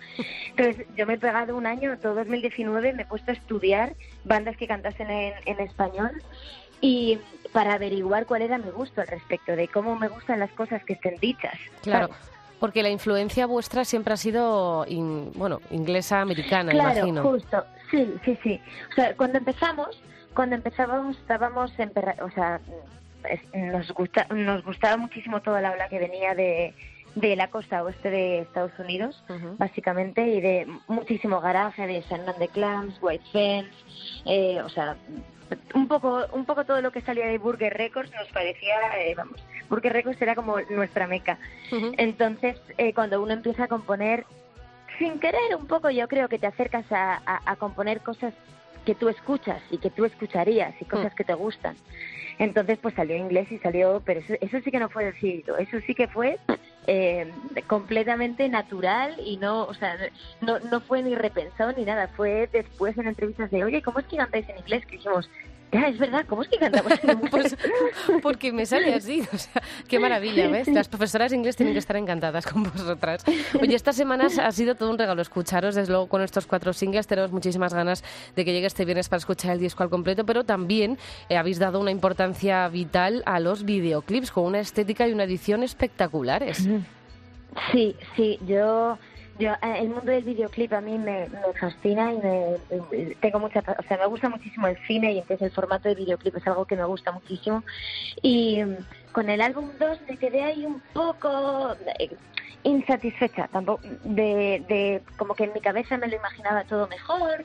Entonces, 0.55 0.87
yo 0.95 1.05
me 1.05 1.15
he 1.15 1.17
pegado 1.17 1.57
un 1.57 1.65
año, 1.65 1.97
todo 1.99 2.15
2019, 2.15 2.93
me 2.93 3.03
he 3.03 3.05
puesto 3.05 3.31
a 3.31 3.33
estudiar 3.33 3.95
bandas 4.23 4.55
que 4.55 4.65
cantasen 4.65 5.11
en, 5.11 5.33
en 5.45 5.59
español 5.59 6.23
y 6.79 7.19
para 7.51 7.73
averiguar 7.73 8.25
cuál 8.25 8.43
era 8.43 8.57
mi 8.57 8.71
gusto 8.71 9.01
al 9.01 9.07
respecto, 9.07 9.55
de 9.55 9.67
cómo 9.67 9.97
me 9.97 10.07
gustan 10.07 10.39
las 10.39 10.51
cosas 10.51 10.83
que 10.85 10.93
estén 10.93 11.17
dichas. 11.17 11.57
Claro. 11.83 12.09
Porque 12.59 12.81
la 12.81 12.89
influencia 12.89 13.45
vuestra 13.45 13.83
siempre 13.83 14.13
ha 14.13 14.17
sido, 14.17 14.85
bueno, 15.35 15.59
inglesa, 15.71 16.21
americana, 16.21 16.71
claro, 16.71 16.99
imagino. 16.99 17.23
justo, 17.23 17.65
sí, 17.91 18.13
sí, 18.23 18.39
sí. 18.41 18.61
O 18.91 18.95
sea, 18.95 19.15
cuando 19.17 19.37
empezamos, 19.37 20.01
cuando 20.33 20.55
empezábamos, 20.55 21.17
estábamos, 21.17 21.77
en, 21.77 21.91
o 22.21 22.31
sea, 22.31 22.61
nos, 23.53 23.91
gusta, 23.91 24.27
nos 24.29 24.63
gustaba 24.63 24.97
muchísimo 24.97 25.41
toda 25.41 25.61
la 25.61 25.71
ola 25.71 25.89
que 25.89 25.99
venía 25.99 26.35
de, 26.35 26.73
de 27.15 27.35
la 27.35 27.49
costa 27.49 27.83
oeste 27.83 28.09
de 28.09 28.39
Estados 28.39 28.77
Unidos, 28.77 29.23
básicamente, 29.57 30.27
y 30.27 30.41
de 30.41 30.67
muchísimo 30.87 31.39
garaje, 31.39 31.87
de 31.87 32.03
San 32.03 32.25
de 32.37 32.47
Clams, 32.49 32.97
White 33.01 33.25
Fence, 33.31 33.71
eh, 34.25 34.61
o 34.61 34.69
sea, 34.69 34.97
un 35.73 35.87
poco, 35.87 36.25
un 36.33 36.45
poco 36.45 36.65
todo 36.65 36.81
lo 36.81 36.91
que 36.91 37.01
salía 37.01 37.27
de 37.27 37.37
Burger 37.37 37.73
Records 37.73 38.11
nos 38.11 38.27
parecía, 38.29 38.75
eh, 38.99 39.15
vamos, 39.15 39.41
Burger 39.69 39.93
Records 39.93 40.21
era 40.21 40.35
como 40.35 40.59
nuestra 40.69 41.07
meca. 41.07 41.37
Entonces, 41.97 42.57
eh, 42.77 42.93
cuando 42.93 43.21
uno 43.21 43.33
empieza 43.33 43.63
a 43.63 43.67
componer, 43.67 44.25
sin 44.99 45.19
querer 45.19 45.55
un 45.57 45.67
poco, 45.67 45.89
yo 45.89 46.07
creo 46.07 46.27
que 46.27 46.39
te 46.39 46.47
acercas 46.47 46.85
a, 46.91 47.21
a 47.25 47.55
componer 47.55 48.01
cosas 48.01 48.33
que 48.85 48.95
tú 48.95 49.09
escuchas 49.09 49.61
y 49.71 49.79
que 49.79 49.89
tú 49.89 50.05
escucharías 50.05 50.73
y 50.79 50.85
cosas 50.85 51.13
mm. 51.13 51.15
que 51.15 51.23
te 51.23 51.33
gustan. 51.33 51.75
Entonces, 52.37 52.77
pues 52.81 52.93
salió 52.95 53.15
inglés 53.15 53.51
y 53.51 53.57
salió, 53.59 54.01
pero 54.05 54.19
eso, 54.19 54.33
eso 54.41 54.57
sí 54.63 54.71
que 54.71 54.79
no 54.79 54.89
fue 54.89 55.05
decidido, 55.05 55.57
eso 55.57 55.79
sí 55.87 55.95
que 55.95 56.07
fue 56.07 56.37
eh, 56.87 57.31
completamente 57.67 58.49
natural 58.49 59.15
y 59.23 59.37
no, 59.37 59.63
o 59.63 59.73
sea, 59.73 59.97
no, 60.41 60.59
no 60.59 60.81
fue 60.81 61.01
ni 61.01 61.15
repensado 61.15 61.71
ni 61.71 61.85
nada, 61.85 62.09
fue 62.09 62.49
después 62.51 62.97
en 62.97 63.07
entrevistas 63.07 63.49
de, 63.51 63.63
oye, 63.63 63.81
¿cómo 63.81 63.99
es 63.99 64.05
que 64.05 64.17
cantáis 64.17 64.47
en 64.49 64.57
inglés? 64.57 64.85
Que 64.85 64.97
dijimos, 64.97 65.29
es 65.83 65.97
verdad, 65.97 66.25
¿cómo 66.27 66.43
es 66.43 66.49
que 66.49 66.57
cantamos 66.57 66.93
pues, 67.31 67.57
porque 68.21 68.51
me 68.51 68.65
sale 68.65 68.93
así, 68.93 69.21
o 69.33 69.37
sea, 69.37 69.61
qué 69.87 69.99
maravilla, 69.99 70.47
¿ves? 70.47 70.67
Las 70.67 70.87
profesoras 70.87 71.31
de 71.31 71.37
inglés 71.37 71.55
tienen 71.55 71.73
que 71.73 71.79
estar 71.79 71.95
encantadas 71.95 72.45
con 72.45 72.63
vosotras. 72.63 73.23
Oye, 73.61 73.75
estas 73.75 73.95
semanas 73.95 74.39
ha 74.39 74.51
sido 74.51 74.75
todo 74.75 74.89
un 74.89 74.97
regalo 74.97 75.21
escucharos, 75.21 75.75
desde 75.75 75.91
luego 75.91 76.07
con 76.07 76.21
estos 76.21 76.45
cuatro 76.45 76.73
singles 76.73 77.07
tenemos 77.07 77.31
muchísimas 77.31 77.73
ganas 77.73 78.03
de 78.35 78.45
que 78.45 78.53
llegue 78.53 78.67
este 78.67 78.85
viernes 78.85 79.09
para 79.09 79.19
escuchar 79.19 79.51
el 79.51 79.59
disco 79.59 79.83
al 79.83 79.89
completo, 79.89 80.25
pero 80.25 80.43
también 80.43 80.97
eh, 81.29 81.37
habéis 81.37 81.59
dado 81.59 81.79
una 81.79 81.91
importancia 81.91 82.67
vital 82.67 83.23
a 83.25 83.39
los 83.39 83.65
videoclips 83.65 84.31
con 84.31 84.45
una 84.45 84.59
estética 84.59 85.07
y 85.07 85.13
una 85.13 85.23
edición 85.23 85.63
espectaculares. 85.63 86.67
Sí, 87.71 87.95
sí, 88.15 88.37
yo 88.45 88.97
yo, 89.37 89.51
eh, 89.51 89.79
el 89.79 89.89
mundo 89.89 90.11
del 90.11 90.23
videoclip 90.23 90.71
a 90.73 90.81
mí 90.81 90.97
me, 90.97 91.27
fascina 91.59 92.13
y 92.13 92.17
me, 92.17 93.15
tengo 93.21 93.39
mucha, 93.39 93.59
o 93.59 93.83
sea, 93.83 93.97
me 93.97 94.05
gusta 94.05 94.29
muchísimo 94.29 94.67
el 94.67 94.77
cine 94.87 95.13
y 95.13 95.19
entonces 95.19 95.47
el 95.47 95.51
formato 95.51 95.89
de 95.89 95.95
videoclip 95.95 96.37
es 96.37 96.47
algo 96.47 96.65
que 96.65 96.75
me 96.75 96.85
gusta 96.85 97.11
muchísimo. 97.11 97.63
Y 98.21 98.63
mm, 98.63 98.77
con 99.11 99.29
el 99.29 99.41
álbum 99.41 99.71
2 99.79 99.99
me 100.07 100.17
quedé 100.17 100.43
ahí 100.43 100.65
un 100.65 100.81
poco 100.93 101.75
eh, 101.99 102.15
insatisfecha, 102.63 103.47
tampoco 103.49 103.81
de, 104.03 104.63
de 104.67 105.01
como 105.17 105.35
que 105.35 105.43
en 105.43 105.53
mi 105.53 105.59
cabeza 105.59 105.97
me 105.97 106.07
lo 106.07 106.15
imaginaba 106.15 106.63
todo 106.63 106.87
mejor 106.87 107.43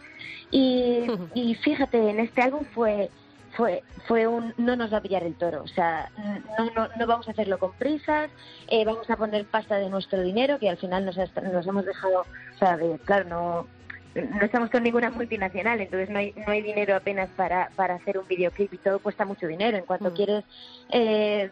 y, 0.51 1.07
y 1.35 1.55
fíjate, 1.57 2.11
en 2.11 2.21
este 2.21 2.43
álbum 2.43 2.65
fue 2.73 3.11
fue 3.61 3.83
fue 4.09 4.27
un 4.27 4.55
no 4.57 4.75
nos 4.75 4.91
va 4.91 4.97
a 4.99 5.03
pillar 5.03 5.23
el 5.23 5.35
toro, 5.35 5.63
o 5.63 5.69
sea, 5.69 6.11
no, 6.59 6.65
no, 6.75 6.89
no 6.97 7.07
vamos 7.07 7.29
a 7.29 7.33
hacerlo 7.33 7.59
con 7.59 7.73
prisas, 7.75 8.31
eh, 8.69 8.87
vamos 8.87 9.09
a 9.11 9.17
poner 9.17 9.45
pasta 9.45 9.77
de 9.77 9.91
nuestro 9.91 10.23
dinero, 10.23 10.59
que 10.59 10.71
al 10.71 10.79
final 10.79 11.05
nos, 11.05 11.19
nos 11.19 11.67
hemos 11.67 11.85
dejado, 11.85 12.23
o 12.23 12.59
sea, 12.59 12.79
de, 12.79 12.99
claro, 13.05 13.29
no 13.29 13.67
no 14.15 14.45
estamos 14.45 14.71
con 14.71 14.83
ninguna 14.83 15.11
multinacional, 15.11 15.81
entonces 15.81 16.11
no 16.11 16.19
hay, 16.19 16.33
no 16.33 16.51
hay 16.51 16.63
dinero 16.63 16.97
apenas 16.97 17.29
para, 17.37 17.71
para 17.77 17.95
hacer 17.95 18.19
un 18.19 18.27
videoclip 18.27 18.73
y 18.75 18.79
todo 18.79 18.99
cuesta 18.99 19.25
mucho 19.25 19.47
dinero. 19.47 19.77
En 19.77 19.85
cuanto 19.85 20.11
mm. 20.11 20.15
quieres 20.15 20.45
eh, 20.91 21.51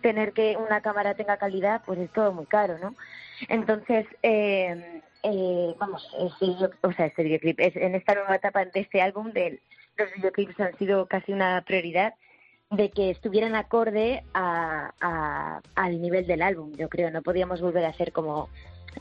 tener 0.00 0.32
que 0.32 0.56
una 0.56 0.80
cámara 0.80 1.14
tenga 1.14 1.36
calidad, 1.36 1.82
pues 1.86 2.00
es 2.00 2.10
todo 2.10 2.32
muy 2.32 2.46
caro, 2.46 2.78
¿no? 2.78 2.96
Entonces, 3.48 4.06
eh, 4.24 5.02
eh, 5.22 5.74
vamos, 5.78 6.04
este, 6.18 6.46
o 6.82 6.92
sea, 6.92 7.06
este 7.06 7.22
videoclip, 7.22 7.60
es 7.60 7.76
en 7.76 7.94
esta 7.94 8.14
nueva 8.14 8.34
etapa 8.34 8.64
de 8.64 8.80
este 8.80 9.00
álbum 9.00 9.30
del 9.30 9.60
los 9.96 10.12
videoclips 10.14 10.60
han 10.60 10.76
sido 10.78 11.06
casi 11.06 11.32
una 11.32 11.62
prioridad 11.62 12.14
de 12.70 12.90
que 12.90 13.10
estuvieran 13.10 13.54
acorde 13.56 14.22
a, 14.32 15.60
al 15.74 16.00
nivel 16.00 16.26
del 16.26 16.42
álbum, 16.42 16.72
yo 16.76 16.88
creo. 16.88 17.10
No 17.10 17.22
podíamos 17.22 17.60
volver 17.60 17.84
a 17.84 17.88
hacer 17.88 18.12
como... 18.12 18.48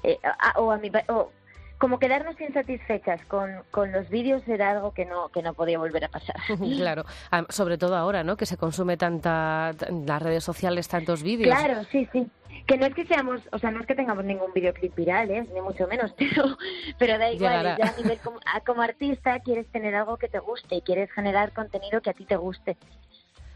Eh, 0.04 0.18
o 0.56 0.72
a 0.72 0.78
mi, 0.78 0.92
o, 1.08 1.32
como 1.80 1.98
quedarnos 1.98 2.40
insatisfechas 2.40 3.24
con, 3.26 3.64
con 3.72 3.92
los 3.92 4.10
vídeos 4.10 4.46
era 4.48 4.72
algo 4.72 4.94
que 4.94 5.06
no 5.06 5.30
que 5.30 5.42
no 5.42 5.54
podía 5.54 5.80
volver 5.80 6.06
a 6.06 6.10
pasar. 6.10 6.36
claro, 6.78 7.06
sobre 7.48 7.78
todo 7.78 7.96
ahora, 7.96 8.24
¿no? 8.24 8.38
Que 8.38 8.46
se 8.46 8.58
consume 8.58 8.98
tanta 8.98 9.72
las 10.06 10.22
redes 10.22 10.44
sociales 10.44 10.88
tantos 10.88 11.24
vídeos. 11.24 11.58
Claro, 11.58 11.84
sí, 11.92 12.08
sí. 12.12 12.28
Que 12.66 12.78
no 12.78 12.86
es 12.86 12.94
que 12.94 13.06
seamos, 13.06 13.42
o 13.52 13.60
sea, 13.60 13.72
no 13.72 13.82
es 13.82 13.88
que 13.88 13.96
tengamos 13.96 14.24
ningún 14.26 14.54
videoclip 14.54 14.96
viral, 14.96 15.32
¿eh? 15.32 15.48
ni 15.54 15.62
mucho 15.62 15.88
menos, 15.88 16.14
pero, 16.18 16.58
pero 16.98 17.18
da 17.18 17.32
igual, 17.32 17.76
ya 17.78 17.88
a 17.88 18.02
nivel 18.02 18.20
como, 18.20 18.40
como 18.66 18.82
artista 18.82 19.40
quieres 19.40 19.68
tener 19.72 19.96
algo 19.96 20.18
que 20.18 20.28
te 20.28 20.40
guste 20.40 20.76
y 20.76 20.82
quieres 20.82 21.12
generar 21.12 21.54
contenido 21.54 22.02
que 22.02 22.10
a 22.10 22.14
ti 22.14 22.26
te 22.26 22.36
guste. 22.36 22.78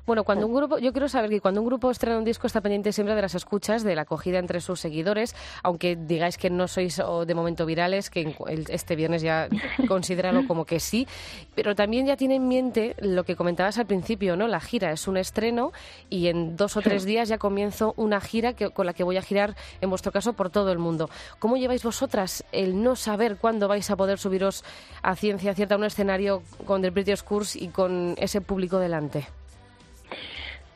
Bueno, 0.05 0.25
cuando 0.25 0.47
un 0.47 0.53
grupo, 0.53 0.79
yo 0.79 0.91
quiero 0.91 1.07
saber 1.07 1.29
que 1.29 1.39
cuando 1.39 1.61
un 1.61 1.67
grupo 1.67 1.89
estrena 1.89 2.17
un 2.17 2.25
disco 2.25 2.45
está 2.45 2.59
pendiente 2.59 2.91
siempre 2.91 3.15
de 3.15 3.21
las 3.21 3.35
escuchas, 3.35 3.83
de 3.83 3.95
la 3.95 4.01
acogida 4.01 4.37
entre 4.37 4.59
sus 4.59 4.81
seguidores, 4.81 5.33
aunque 5.63 5.95
digáis 5.95 6.37
que 6.37 6.49
no 6.49 6.67
sois 6.67 7.01
de 7.25 7.33
momento 7.33 7.65
virales, 7.65 8.09
que 8.09 8.35
este 8.67 8.97
viernes 8.97 9.21
ya 9.21 9.47
considéralo 9.87 10.45
como 10.45 10.65
que 10.65 10.81
sí, 10.81 11.07
pero 11.55 11.73
también 11.73 12.05
ya 12.05 12.17
tiene 12.17 12.35
en 12.35 12.49
mente 12.49 12.97
lo 12.99 13.23
que 13.23 13.37
comentabas 13.37 13.77
al 13.77 13.85
principio, 13.85 14.35
¿no? 14.35 14.49
La 14.49 14.59
gira 14.59 14.91
es 14.91 15.07
un 15.07 15.15
estreno 15.15 15.71
y 16.09 16.27
en 16.27 16.57
dos 16.57 16.75
o 16.75 16.81
tres 16.81 17.05
días 17.05 17.29
ya 17.29 17.37
comienzo 17.37 17.93
una 17.95 18.19
gira 18.19 18.51
que, 18.53 18.71
con 18.71 18.85
la 18.85 18.93
que 18.93 19.05
voy 19.05 19.15
a 19.15 19.21
girar, 19.21 19.55
en 19.79 19.89
vuestro 19.89 20.11
caso, 20.11 20.33
por 20.33 20.49
todo 20.49 20.73
el 20.73 20.79
mundo. 20.79 21.09
¿Cómo 21.39 21.55
lleváis 21.55 21.83
vosotras 21.83 22.43
el 22.51 22.83
no 22.83 22.97
saber 22.97 23.37
cuándo 23.37 23.69
vais 23.69 23.89
a 23.89 23.95
poder 23.95 24.19
subiros 24.19 24.65
a 25.01 25.15
ciencia 25.15 25.53
cierta 25.53 25.75
a 25.75 25.77
un 25.77 25.85
escenario 25.85 26.43
con 26.65 26.83
el 26.83 26.91
British 26.91 27.23
Course 27.23 27.57
y 27.57 27.69
con 27.69 28.15
ese 28.17 28.41
público 28.41 28.79
delante? 28.79 29.27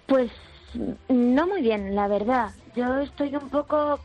Pues 0.08 0.32
no 1.10 1.48
muy 1.48 1.62
bien, 1.62 1.96
la 1.96 2.08
verdad. 2.08 2.52
Yo 2.76 3.00
estoy 3.00 3.36
un 3.36 3.50
poco 3.50 4.00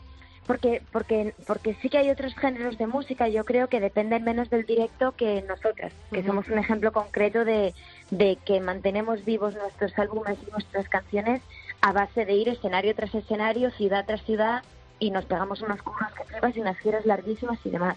porque 0.46 0.82
porque 0.90 1.34
porque 1.46 1.74
sí 1.80 1.88
que 1.88 1.98
hay 1.98 2.10
otros 2.10 2.34
géneros 2.34 2.76
de 2.76 2.86
música. 2.86 3.28
Yo 3.28 3.44
creo 3.44 3.68
que 3.68 3.80
dependen 3.80 4.24
menos 4.24 4.50
del 4.50 4.66
directo 4.66 5.12
que 5.12 5.42
nosotras 5.48 5.92
que 6.10 6.22
somos 6.24 6.48
un 6.48 6.58
ejemplo 6.58 6.92
concreto 6.92 7.44
de, 7.44 7.74
de 8.10 8.36
que 8.44 8.60
mantenemos 8.60 9.24
vivos 9.24 9.54
nuestros 9.54 9.96
álbumes 9.98 10.38
y 10.46 10.50
nuestras 10.50 10.88
canciones 10.88 11.42
a 11.80 11.92
base 11.92 12.24
de 12.24 12.34
ir 12.34 12.48
escenario 12.48 12.94
tras 12.94 13.14
escenario 13.14 13.70
ciudad 13.70 14.04
tras 14.04 14.22
ciudad 14.22 14.62
y 14.98 15.10
nos 15.10 15.24
pegamos 15.24 15.62
unas 15.62 15.82
curvas 15.82 16.12
que 16.14 16.58
y 16.58 16.60
unas 16.60 16.78
giras 16.78 17.04
larguísimas 17.06 17.58
y 17.64 17.70
demás. 17.70 17.96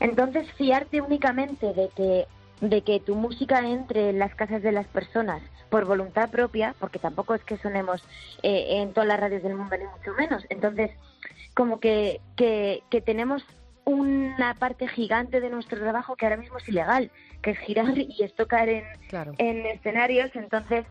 Entonces 0.00 0.50
fiarte 0.52 1.00
únicamente 1.00 1.72
de 1.72 1.88
que 1.96 2.26
de 2.62 2.82
que 2.82 3.00
tu 3.00 3.16
música 3.16 3.68
entre 3.68 4.10
en 4.10 4.20
las 4.20 4.34
casas 4.36 4.62
de 4.62 4.70
las 4.70 4.86
personas 4.86 5.42
por 5.68 5.84
voluntad 5.84 6.30
propia, 6.30 6.74
porque 6.78 7.00
tampoco 7.00 7.34
es 7.34 7.42
que 7.42 7.58
sonemos 7.58 8.02
eh, 8.42 8.80
en 8.80 8.92
todas 8.92 9.08
las 9.08 9.18
radios 9.18 9.42
del 9.42 9.56
mundo, 9.56 9.76
ni 9.76 9.84
mucho 9.84 10.12
menos. 10.16 10.46
Entonces, 10.48 10.92
como 11.54 11.80
que, 11.80 12.20
que, 12.36 13.02
tenemos 13.04 13.44
una 13.84 14.54
parte 14.54 14.86
gigante 14.86 15.40
de 15.40 15.50
nuestro 15.50 15.80
trabajo 15.80 16.14
que 16.14 16.24
ahora 16.24 16.36
mismo 16.36 16.58
es 16.58 16.68
ilegal, 16.68 17.10
que 17.42 17.50
es 17.50 17.58
girar 17.58 17.98
y 17.98 18.22
es 18.22 18.32
tocar 18.34 18.68
en, 18.68 18.84
en 19.38 19.66
escenarios. 19.66 20.30
Entonces, 20.34 20.86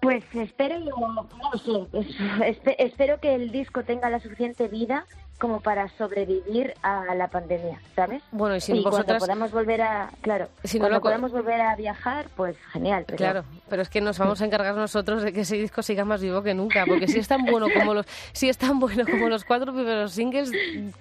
pues 0.00 0.22
espero, 0.32 0.78
no 0.78 1.28
sé, 1.58 2.76
espero 2.78 3.18
que 3.20 3.34
el 3.34 3.50
disco 3.50 3.82
tenga 3.82 4.10
la 4.10 4.20
suficiente 4.20 4.68
vida 4.68 5.06
como 5.42 5.60
para 5.60 5.88
sobrevivir 5.98 6.72
a 6.84 7.16
la 7.16 7.26
pandemia, 7.26 7.80
¿sabes? 7.96 8.22
Bueno, 8.30 8.54
y 8.54 8.60
si 8.60 8.80
cuando 8.80 9.18
podamos 9.18 9.50
volver 9.50 9.82
a, 9.82 10.08
claro, 10.20 10.48
si 10.62 10.78
cuando 10.78 11.00
podamos 11.00 11.32
volver 11.32 11.60
a 11.60 11.74
viajar, 11.74 12.28
pues 12.36 12.56
genial. 12.72 13.04
Claro, 13.06 13.44
pero 13.68 13.82
es 13.82 13.88
que 13.88 14.00
nos 14.00 14.20
vamos 14.20 14.40
a 14.40 14.44
encargar 14.44 14.76
nosotros 14.76 15.24
de 15.24 15.32
que 15.32 15.40
ese 15.40 15.56
disco 15.56 15.82
siga 15.82 16.04
más 16.04 16.22
vivo 16.22 16.44
que 16.44 16.54
nunca, 16.54 16.86
porque 16.86 17.08
si 17.08 17.18
es 17.18 17.26
tan 17.26 17.44
bueno 17.44 17.66
como 17.76 17.92
los, 17.92 18.06
si 18.32 18.48
es 18.48 18.56
tan 18.56 18.78
bueno 18.78 19.04
como 19.04 19.28
los 19.28 19.44
cuatro 19.44 19.72
primeros 19.72 20.12
singles, 20.12 20.52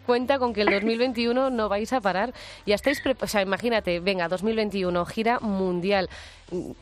cuenta 0.07 0.39
con 0.39 0.53
que 0.53 0.61
el 0.61 0.71
2021 0.71 1.51
no 1.51 1.69
vais 1.69 1.93
a 1.93 2.01
parar. 2.01 2.33
Ya 2.65 2.73
estáis, 2.73 2.99
o 3.21 3.27
sea, 3.27 3.43
imagínate, 3.43 3.99
venga, 3.99 4.27
2021, 4.27 5.05
gira 5.05 5.39
mundial. 5.39 6.09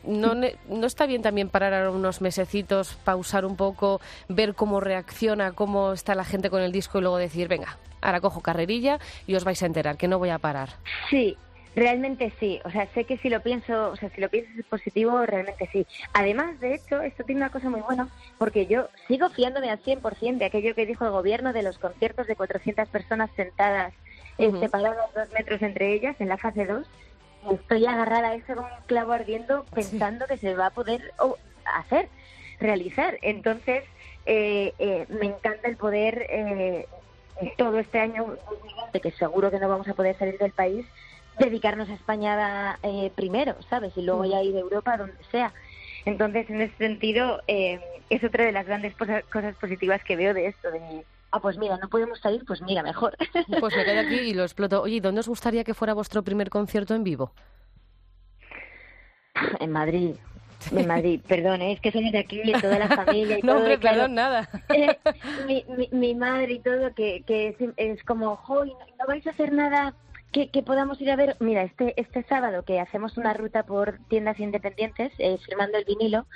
No, 0.04 0.34
no 0.34 0.86
está 0.86 1.06
bien 1.06 1.22
también 1.22 1.48
parar 1.48 1.90
unos 1.90 2.20
mesecitos, 2.20 2.96
pausar 3.04 3.44
un 3.44 3.56
poco, 3.56 4.00
ver 4.28 4.54
cómo 4.54 4.80
reacciona, 4.80 5.52
cómo 5.52 5.92
está 5.92 6.14
la 6.14 6.24
gente 6.24 6.50
con 6.50 6.62
el 6.62 6.72
disco 6.72 6.98
y 6.98 7.02
luego 7.02 7.16
decir, 7.16 7.48
venga, 7.48 7.78
ahora 8.00 8.20
cojo 8.20 8.40
carrerilla 8.40 8.98
y 9.26 9.34
os 9.34 9.44
vais 9.44 9.62
a 9.62 9.66
enterar 9.66 9.96
que 9.96 10.08
no 10.08 10.18
voy 10.18 10.30
a 10.30 10.38
parar. 10.38 10.70
Sí, 11.08 11.36
Realmente 11.76 12.32
sí, 12.40 12.60
o 12.64 12.70
sea, 12.70 12.86
sé 12.94 13.04
que 13.04 13.16
si 13.18 13.28
lo 13.28 13.40
pienso, 13.42 13.90
o 13.90 13.96
sea, 13.96 14.10
si 14.10 14.20
lo 14.20 14.28
piensas 14.28 14.56
es 14.58 14.66
positivo, 14.66 15.24
realmente 15.24 15.68
sí. 15.72 15.86
Además, 16.12 16.58
de 16.58 16.74
hecho, 16.74 17.00
esto 17.00 17.22
tiene 17.22 17.42
una 17.42 17.50
cosa 17.50 17.70
muy 17.70 17.80
buena, 17.80 18.08
porque 18.38 18.66
yo 18.66 18.88
sigo 19.06 19.30
fiándome 19.30 19.70
al 19.70 19.80
100% 19.80 20.38
de 20.38 20.46
aquello 20.46 20.74
que 20.74 20.84
dijo 20.84 21.04
el 21.04 21.12
gobierno 21.12 21.52
de 21.52 21.62
los 21.62 21.78
conciertos 21.78 22.26
de 22.26 22.34
400 22.34 22.88
personas 22.88 23.30
sentadas, 23.36 23.94
separadas 24.36 25.14
dos 25.14 25.30
metros 25.32 25.62
entre 25.62 25.94
ellas, 25.94 26.16
en 26.18 26.28
la 26.28 26.38
fase 26.38 26.66
2. 26.66 26.86
Estoy 27.50 27.86
agarrada 27.86 28.28
a 28.28 28.34
eso 28.34 28.54
como 28.54 28.68
un 28.68 28.82
clavo 28.86 29.12
ardiendo, 29.12 29.64
pensando 29.74 30.26
que 30.26 30.36
se 30.36 30.54
va 30.54 30.66
a 30.66 30.70
poder 30.70 31.12
hacer, 31.64 32.08
realizar. 32.58 33.18
Entonces, 33.22 33.84
eh, 34.26 34.74
eh, 34.78 35.06
me 35.08 35.26
encanta 35.26 35.68
el 35.68 35.76
poder 35.76 36.26
eh, 36.28 36.86
todo 37.56 37.78
este 37.78 38.00
año, 38.00 38.36
de 38.92 39.00
que 39.00 39.10
seguro 39.12 39.50
que 39.50 39.58
no 39.58 39.68
vamos 39.68 39.88
a 39.88 39.94
poder 39.94 40.18
salir 40.18 40.38
del 40.38 40.52
país, 40.52 40.84
dedicarnos 41.38 41.88
a 41.88 41.94
España 41.94 42.78
eh, 42.82 43.10
primero, 43.14 43.56
¿sabes? 43.68 43.96
Y 43.96 44.02
luego 44.02 44.24
mm. 44.24 44.30
ya 44.30 44.42
ir 44.42 44.56
a 44.56 44.60
Europa, 44.60 44.96
donde 44.96 45.22
sea. 45.30 45.52
Entonces, 46.04 46.48
en 46.50 46.60
ese 46.60 46.76
sentido, 46.76 47.42
eh, 47.46 47.80
es 48.08 48.22
otra 48.24 48.44
de 48.44 48.52
las 48.52 48.66
grandes 48.66 48.94
cosas, 48.96 49.54
positivas 49.60 50.02
que 50.04 50.16
veo 50.16 50.34
de 50.34 50.46
esto, 50.46 50.70
de, 50.70 51.04
ah, 51.30 51.40
pues 51.40 51.58
mira, 51.58 51.76
no 51.78 51.88
podemos 51.88 52.18
salir, 52.20 52.44
pues 52.44 52.60
mira, 52.62 52.82
mejor. 52.82 53.16
Pues 53.60 53.76
me 53.76 53.84
quedo 53.84 54.00
aquí 54.00 54.14
y 54.14 54.34
lo 54.34 54.42
exploto. 54.42 54.82
Oye, 54.82 55.00
¿dónde 55.00 55.20
os 55.20 55.28
gustaría 55.28 55.64
que 55.64 55.74
fuera 55.74 55.94
vuestro 55.94 56.22
primer 56.22 56.50
concierto 56.50 56.94
en 56.94 57.04
vivo? 57.04 57.32
En 59.60 59.72
Madrid. 59.72 60.16
En 60.72 60.86
Madrid, 60.86 61.20
perdón, 61.26 61.62
¿eh? 61.62 61.72
es 61.72 61.80
que 61.80 61.90
somos 61.90 62.12
de 62.12 62.18
aquí, 62.18 62.40
toda 62.60 62.78
la 62.78 62.88
familia 63.04 63.38
y 63.38 63.42
no, 63.42 63.54
todo. 63.54 63.68
No, 63.68 63.80
perdón, 63.80 64.14
nada. 64.14 64.48
mi, 65.46 65.64
mi, 65.90 66.14
madre 66.14 66.52
y 66.52 66.58
todo, 66.60 66.94
que, 66.94 67.24
que 67.26 67.56
es, 67.76 68.04
como, 68.04 68.36
jo, 68.36 68.66
no, 68.66 69.06
vais 69.08 69.26
a 69.26 69.30
hacer 69.30 69.52
nada 69.52 69.94
que, 70.32 70.62
podamos 70.62 71.00
ir 71.00 71.10
a 71.10 71.16
ver, 71.16 71.36
mira, 71.40 71.62
este, 71.62 71.94
este 72.00 72.22
sábado 72.24 72.64
que 72.64 72.80
hacemos 72.80 73.16
una 73.16 73.34
ruta 73.34 73.64
por 73.64 73.98
tiendas 74.08 74.38
independientes, 74.38 75.12
eh, 75.18 75.38
firmando 75.44 75.78
el 75.78 75.84
vinilo, 75.84 76.26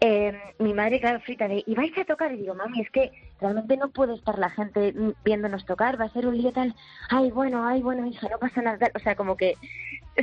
eh, 0.00 0.32
mi 0.58 0.74
madre, 0.74 1.00
claro, 1.00 1.20
frita 1.20 1.48
de, 1.48 1.62
¿y 1.66 1.74
vais 1.74 1.96
a 1.98 2.04
tocar? 2.04 2.32
Y 2.32 2.38
digo, 2.38 2.54
mami, 2.54 2.80
es 2.80 2.90
que 2.90 3.12
realmente 3.40 3.76
no 3.76 3.90
puede 3.90 4.14
estar 4.14 4.38
la 4.38 4.50
gente 4.50 4.94
viéndonos 5.24 5.64
tocar, 5.66 6.00
va 6.00 6.06
a 6.06 6.12
ser 6.12 6.26
un 6.26 6.36
lío 6.36 6.52
tal, 6.52 6.74
ay, 7.10 7.30
bueno, 7.30 7.66
ay, 7.66 7.82
bueno, 7.82 8.06
hija, 8.06 8.28
no 8.28 8.38
pasa 8.38 8.62
nada, 8.62 8.90
o 8.94 8.98
sea, 8.98 9.16
como 9.16 9.36
que 9.36 9.54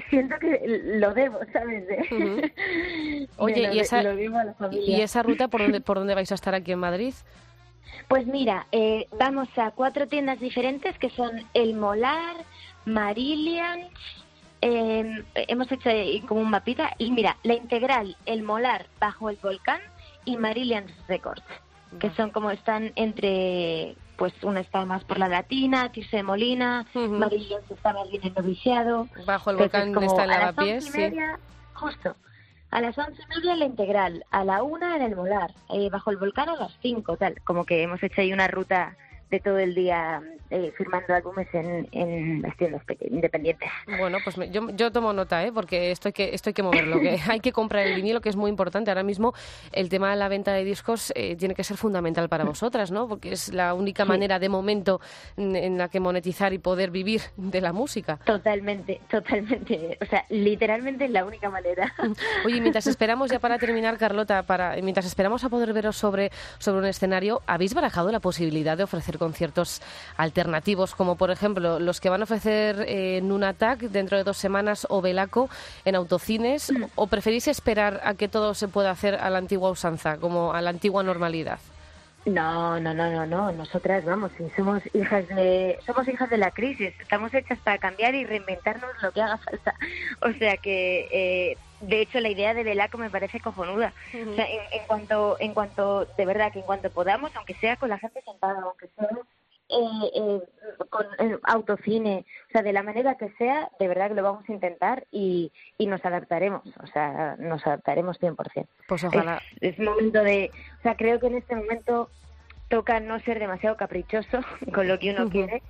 siento 0.10 0.38
que 0.40 0.82
lo 0.98 1.14
debo, 1.14 1.40
¿sabes? 1.52 1.86
Oye, 3.38 3.74
¿y, 3.74 3.80
esa, 3.80 4.04
¿y 4.72 5.02
esa 5.02 5.24
ruta 5.24 5.48
por 5.48 5.62
dónde, 5.62 5.82
por 5.82 5.98
dónde 5.98 6.16
vais 6.16 6.32
a 6.32 6.36
estar 6.36 6.56
aquí 6.56 6.72
en 6.72 6.80
Madrid? 6.80 7.14
Pues 8.08 8.26
mira, 8.28 8.68
eh, 8.72 9.08
vamos 9.18 9.50
a 9.58 9.72
cuatro 9.72 10.08
tiendas 10.08 10.40
diferentes 10.40 10.98
que 10.98 11.10
son 11.10 11.32
El 11.54 11.76
Molar, 11.76 12.36
Marillion, 12.86 13.82
em, 14.62 15.24
hemos 15.36 15.72
hecho 15.72 15.90
como 16.28 16.42
un 16.42 16.50
mapita, 16.50 16.94
y 16.98 17.12
mira, 17.12 17.38
la 17.44 17.54
integral, 17.54 18.16
El 18.26 18.44
Molar, 18.44 18.88
Bajo 19.00 19.30
el 19.30 19.38
Volcán 19.38 19.82
y 20.26 20.38
Marillion 20.38 20.86
Records, 21.08 21.44
que 22.00 22.10
son 22.12 22.32
como 22.32 22.52
están 22.52 22.92
entre, 22.96 23.96
pues 24.18 24.34
una 24.44 24.62
está 24.62 24.86
más 24.86 25.04
por 25.04 25.20
la 25.20 25.28
latina, 25.28 25.92
Tirse 25.92 26.18
de 26.18 26.24
Molina, 26.24 26.86
uh 26.94 27.24
está 27.70 27.94
más 27.94 28.10
bien 28.10 28.26
en 28.26 28.34
noviciado. 28.34 29.08
Bajo 29.26 29.52
el 29.52 29.58
Volcán 29.58 29.96
está 30.04 30.24
en 30.24 30.30
Lavapiés, 30.30 30.86
sí. 30.86 31.14
Justo. 31.74 32.16
A 32.72 32.82
las 32.82 32.98
once 32.98 33.22
y 33.22 33.36
media 33.36 33.56
la 33.56 33.66
integral, 33.66 34.26
a 34.32 34.44
la 34.44 34.64
una 34.64 34.96
en 34.96 35.04
el 35.04 35.16
molar, 35.16 35.52
eh, 35.70 35.90
bajo 35.92 36.10
el 36.10 36.18
volcán 36.18 36.50
a 36.50 36.56
las 36.56 36.72
cinco, 36.82 37.18
tal. 37.18 37.40
Como 37.44 37.66
que 37.66 37.84
hemos 37.84 38.02
hecho 38.02 38.22
ahí 38.22 38.34
una 38.34 38.48
ruta 38.48 38.98
de 39.34 39.40
todo 39.40 39.58
el 39.58 39.74
día 39.74 40.22
eh, 40.52 40.72
firmando 40.78 41.16
álbumes 41.16 41.48
en, 41.54 41.88
en 41.92 42.44
las 42.44 42.56
tiendas 42.56 42.84
independientes. 43.10 43.68
Bueno, 43.98 44.20
pues 44.24 44.36
yo, 44.52 44.70
yo 44.70 44.92
tomo 44.92 45.12
nota, 45.12 45.44
¿eh? 45.44 45.52
porque 45.52 45.90
esto 45.90 46.10
hay 46.10 46.14
que, 46.14 46.36
esto 46.36 46.52
hay 46.52 46.54
que 46.54 46.62
moverlo, 46.62 47.00
que 47.00 47.18
hay 47.28 47.40
que 47.40 47.52
comprar 47.52 47.88
el 47.88 47.96
vinilo, 47.96 48.22
que 48.22 48.30
es 48.30 48.36
muy 48.36 48.52
importante. 48.52 48.92
Ahora 48.92 49.02
mismo 49.02 49.34
el 49.72 49.90
tema 49.90 50.12
de 50.12 50.18
la 50.18 50.28
venta 50.28 50.54
de 50.54 50.64
discos 50.64 51.12
eh, 51.16 51.36
tiene 51.36 51.56
que 51.56 51.64
ser 51.64 51.78
fundamental 51.78 52.30
para 52.30 52.44
vosotras, 52.44 52.92
¿no? 52.92 53.08
porque 53.08 53.32
es 53.32 53.52
la 53.52 53.74
única 53.74 54.06
manera 54.06 54.38
de 54.38 54.50
momento 54.50 55.02
en, 55.36 55.80
la 55.80 55.90
que 55.90 56.00
monetizar 56.00 56.54
y 56.54 56.60
poder 56.60 56.92
vivir 56.92 57.22
de 57.36 57.60
la 57.60 57.74
música. 57.74 58.18
Totalmente, 58.18 59.02
totalmente. 59.10 59.98
O 60.00 60.06
sea, 60.06 60.26
literalmente 60.30 61.06
es 61.06 61.12
la 61.12 61.26
única 61.26 61.50
manera. 61.50 61.92
Oye, 62.46 62.62
mientras 62.62 62.86
esperamos 62.86 63.32
ya 63.32 63.40
para 63.40 63.58
terminar, 63.58 63.98
Carlota, 63.98 64.44
para, 64.44 64.76
mientras 64.84 65.08
esperamos 65.08 65.44
a 65.44 65.50
poder 65.50 65.74
veros 65.74 65.98
sobre, 65.98 66.30
sobre 66.60 66.82
un 66.82 66.86
escenario, 66.86 67.42
¿habéis 67.48 67.74
barajado 67.74 68.12
la 68.12 68.20
posibilidad 68.20 68.78
de 68.78 68.84
ofrecer 68.84 69.18
conciertos 69.24 69.82
alternativos, 70.18 70.96
como 70.96 71.16
por 71.16 71.32
ejemplo 71.32 71.80
los 71.80 72.02
que 72.02 72.10
van 72.10 72.22
a 72.22 72.26
ofrecer 72.26 72.84
en 72.88 73.32
un 73.32 73.44
atac 73.44 73.80
dentro 73.80 74.18
de 74.18 74.26
dos 74.26 74.38
semanas 74.38 74.86
o 74.90 75.02
Velaco 75.02 75.50
en 75.86 75.96
autocines, 75.96 76.72
mm. 76.72 76.84
o 76.96 77.08
preferís 77.08 77.48
esperar 77.48 78.02
a 78.04 78.16
que 78.16 78.28
todo 78.28 78.54
se 78.54 78.68
pueda 78.68 78.92
hacer 78.92 79.16
a 79.16 79.30
la 79.30 79.38
antigua 79.38 79.72
usanza, 79.72 80.18
como 80.18 80.54
a 80.54 80.62
la 80.62 80.72
antigua 80.72 81.04
normalidad? 81.04 81.60
No, 82.26 82.80
no, 82.80 82.94
no, 82.94 83.12
no, 83.12 83.26
no. 83.26 83.52
Nosotras, 83.52 84.06
vamos, 84.06 84.32
somos 84.56 84.82
hijas 84.94 85.28
de, 85.28 85.78
somos 85.86 86.08
hijas 86.08 86.30
de 86.30 86.38
la 86.38 86.52
crisis. 86.52 86.94
Estamos 87.00 87.34
hechas 87.34 87.60
para 87.60 87.78
cambiar 87.78 88.16
y 88.16 88.26
reinventarnos 88.26 88.92
lo 89.02 89.12
que 89.12 89.22
haga 89.22 89.38
falta. 89.38 89.76
O 90.22 90.32
sea 90.40 90.58
que, 90.58 91.08
eh, 91.12 91.58
de 91.88 92.02
hecho, 92.02 92.20
la 92.20 92.30
idea 92.30 92.54
de 92.54 92.64
Velaco 92.64 92.98
me 92.98 93.10
parece 93.10 93.40
cojonuda. 93.40 93.94
O 94.14 94.36
sea, 94.36 94.46
en, 94.46 94.86
cuanto, 94.88 95.38
en 95.40 95.54
cuanto, 95.54 96.06
de 96.06 96.26
verdad, 96.26 96.52
que 96.52 96.60
en 96.60 96.66
cuanto 96.66 96.90
podamos, 96.90 97.36
aunque 97.36 97.56
sea 97.56 97.76
con 97.76 97.90
la 97.90 97.98
gente 97.98 98.22
sentada, 98.22 98.62
aunque 98.62 98.88
sea 98.96 99.10
eh, 99.70 100.12
eh, 100.16 100.42
con 100.90 101.06
autocine, 101.44 102.26
o 102.50 102.52
sea, 102.52 102.62
de 102.62 102.74
la 102.74 102.84
manera 102.84 103.16
que 103.16 103.30
sea, 103.38 103.70
de 103.80 103.88
verdad 103.88 104.10
que 104.10 104.16
lo 104.16 104.24
vamos 104.24 104.48
a 104.48 104.52
intentar 104.52 105.08
y, 105.12 105.52
y 105.78 105.88
nos 105.88 106.04
adaptaremos, 106.06 106.64
o 106.82 106.88
sea, 106.88 107.36
nos 107.40 107.66
adaptaremos 107.66 108.20
100%. 108.20 108.68
Pues 108.88 109.04
ojalá. 109.04 109.42
Es, 109.62 109.80
momento 109.80 110.24
de, 110.24 110.52
o 110.80 110.82
sea, 110.84 110.96
creo 110.96 111.20
que 111.20 111.28
en 111.28 111.38
este 111.38 111.56
momento 111.56 112.10
toca 112.70 113.00
no 113.00 113.20
ser 113.22 113.40
demasiado 113.40 113.78
caprichoso 113.78 114.42
con 114.74 114.88
lo 114.88 115.00
que 115.00 115.12
uno 115.12 115.30
quiere 115.30 115.64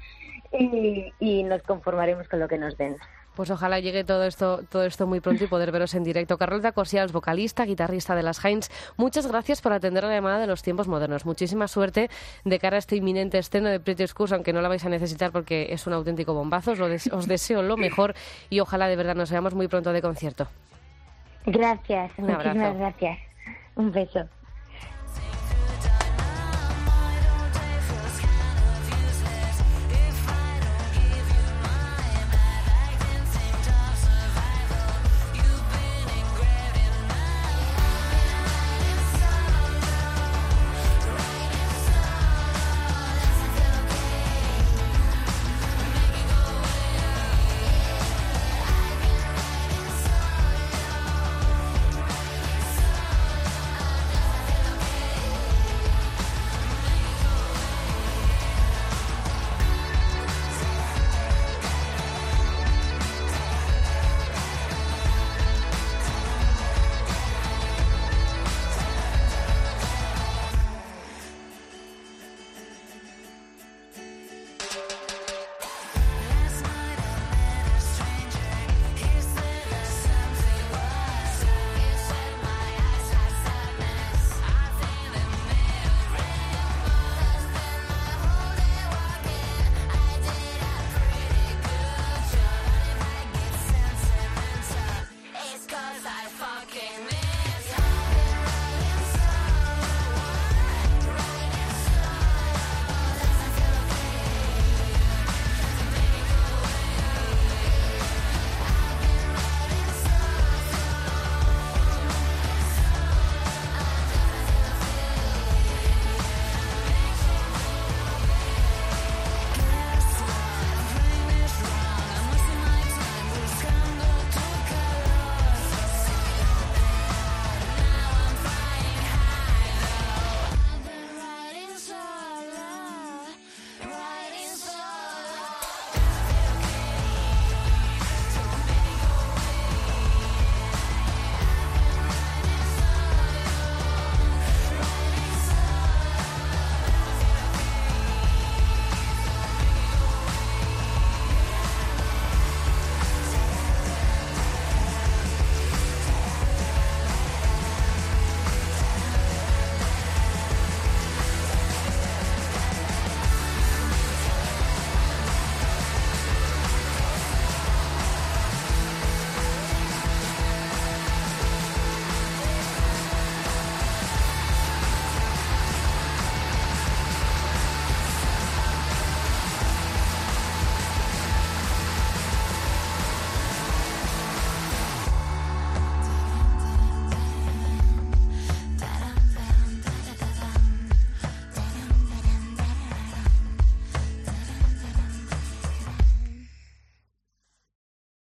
y, 0.52 1.13
y 1.19 1.43
nos 1.43 1.62
conformaremos 1.63 2.28
con 2.28 2.39
lo 2.39 2.47
que 2.47 2.58
nos 2.58 2.78
den. 2.78 2.97
Pues 3.36 3.50
ojalá 3.50 3.80
llegue 3.80 4.04
todo 4.04 4.24
esto, 4.26 4.62
todo 4.69 4.84
esto 4.84 5.08
muy 5.08 5.19
pronto 5.19 5.43
y 5.43 5.48
poder 5.48 5.72
veros 5.72 5.96
en 5.96 6.04
directo. 6.04 6.38
Carlota 6.38 6.72
Cosials, 6.72 7.12
vocalista, 7.12 7.65
guitarrista 7.65 8.15
de 8.15 8.24
las 8.24 8.43
Heinz, 8.43 8.69
muchas 8.98 9.28
gracias 9.28 9.62
por 9.62 9.74
atender 9.74 10.04
la 10.04 10.13
llamada 10.13 10.39
de 10.39 10.48
los 10.48 10.62
tiempos 10.62 10.88
modernos. 10.88 11.26
Muchísima 11.26 11.67
suerte 11.67 12.10
de 12.43 12.60
cara 12.60 12.76
a 12.76 12.80
este 12.80 12.96
inminente 12.96 13.38
estreno 13.38 13.69
de 13.69 13.80
Pretty 13.80 14.04
Excuse, 14.04 14.34
aunque 14.36 14.54
no 14.54 14.62
la 14.62 14.69
vais 14.69 14.86
a 14.86 14.89
necesitar 14.89 15.32
porque 15.32 15.67
es 15.72 15.88
un 15.88 15.93
auténtico 15.93 16.34
bombazo. 16.34 16.74
Os, 17.12 17.28
deseo 17.28 17.62
lo 17.62 17.78
mejor 17.78 18.13
y 18.50 18.60
ojalá 18.60 18.88
de 18.88 18.96
verdad 18.96 19.15
nos 19.15 19.32
veamos 19.32 19.54
muy 19.54 19.67
pronto 19.67 19.91
de 19.91 20.02
concierto. 20.02 20.48
Gracias, 21.46 22.12
muchísimas 22.17 22.78
gracias. 22.78 23.17
Un 23.76 23.91
beso. 23.91 24.30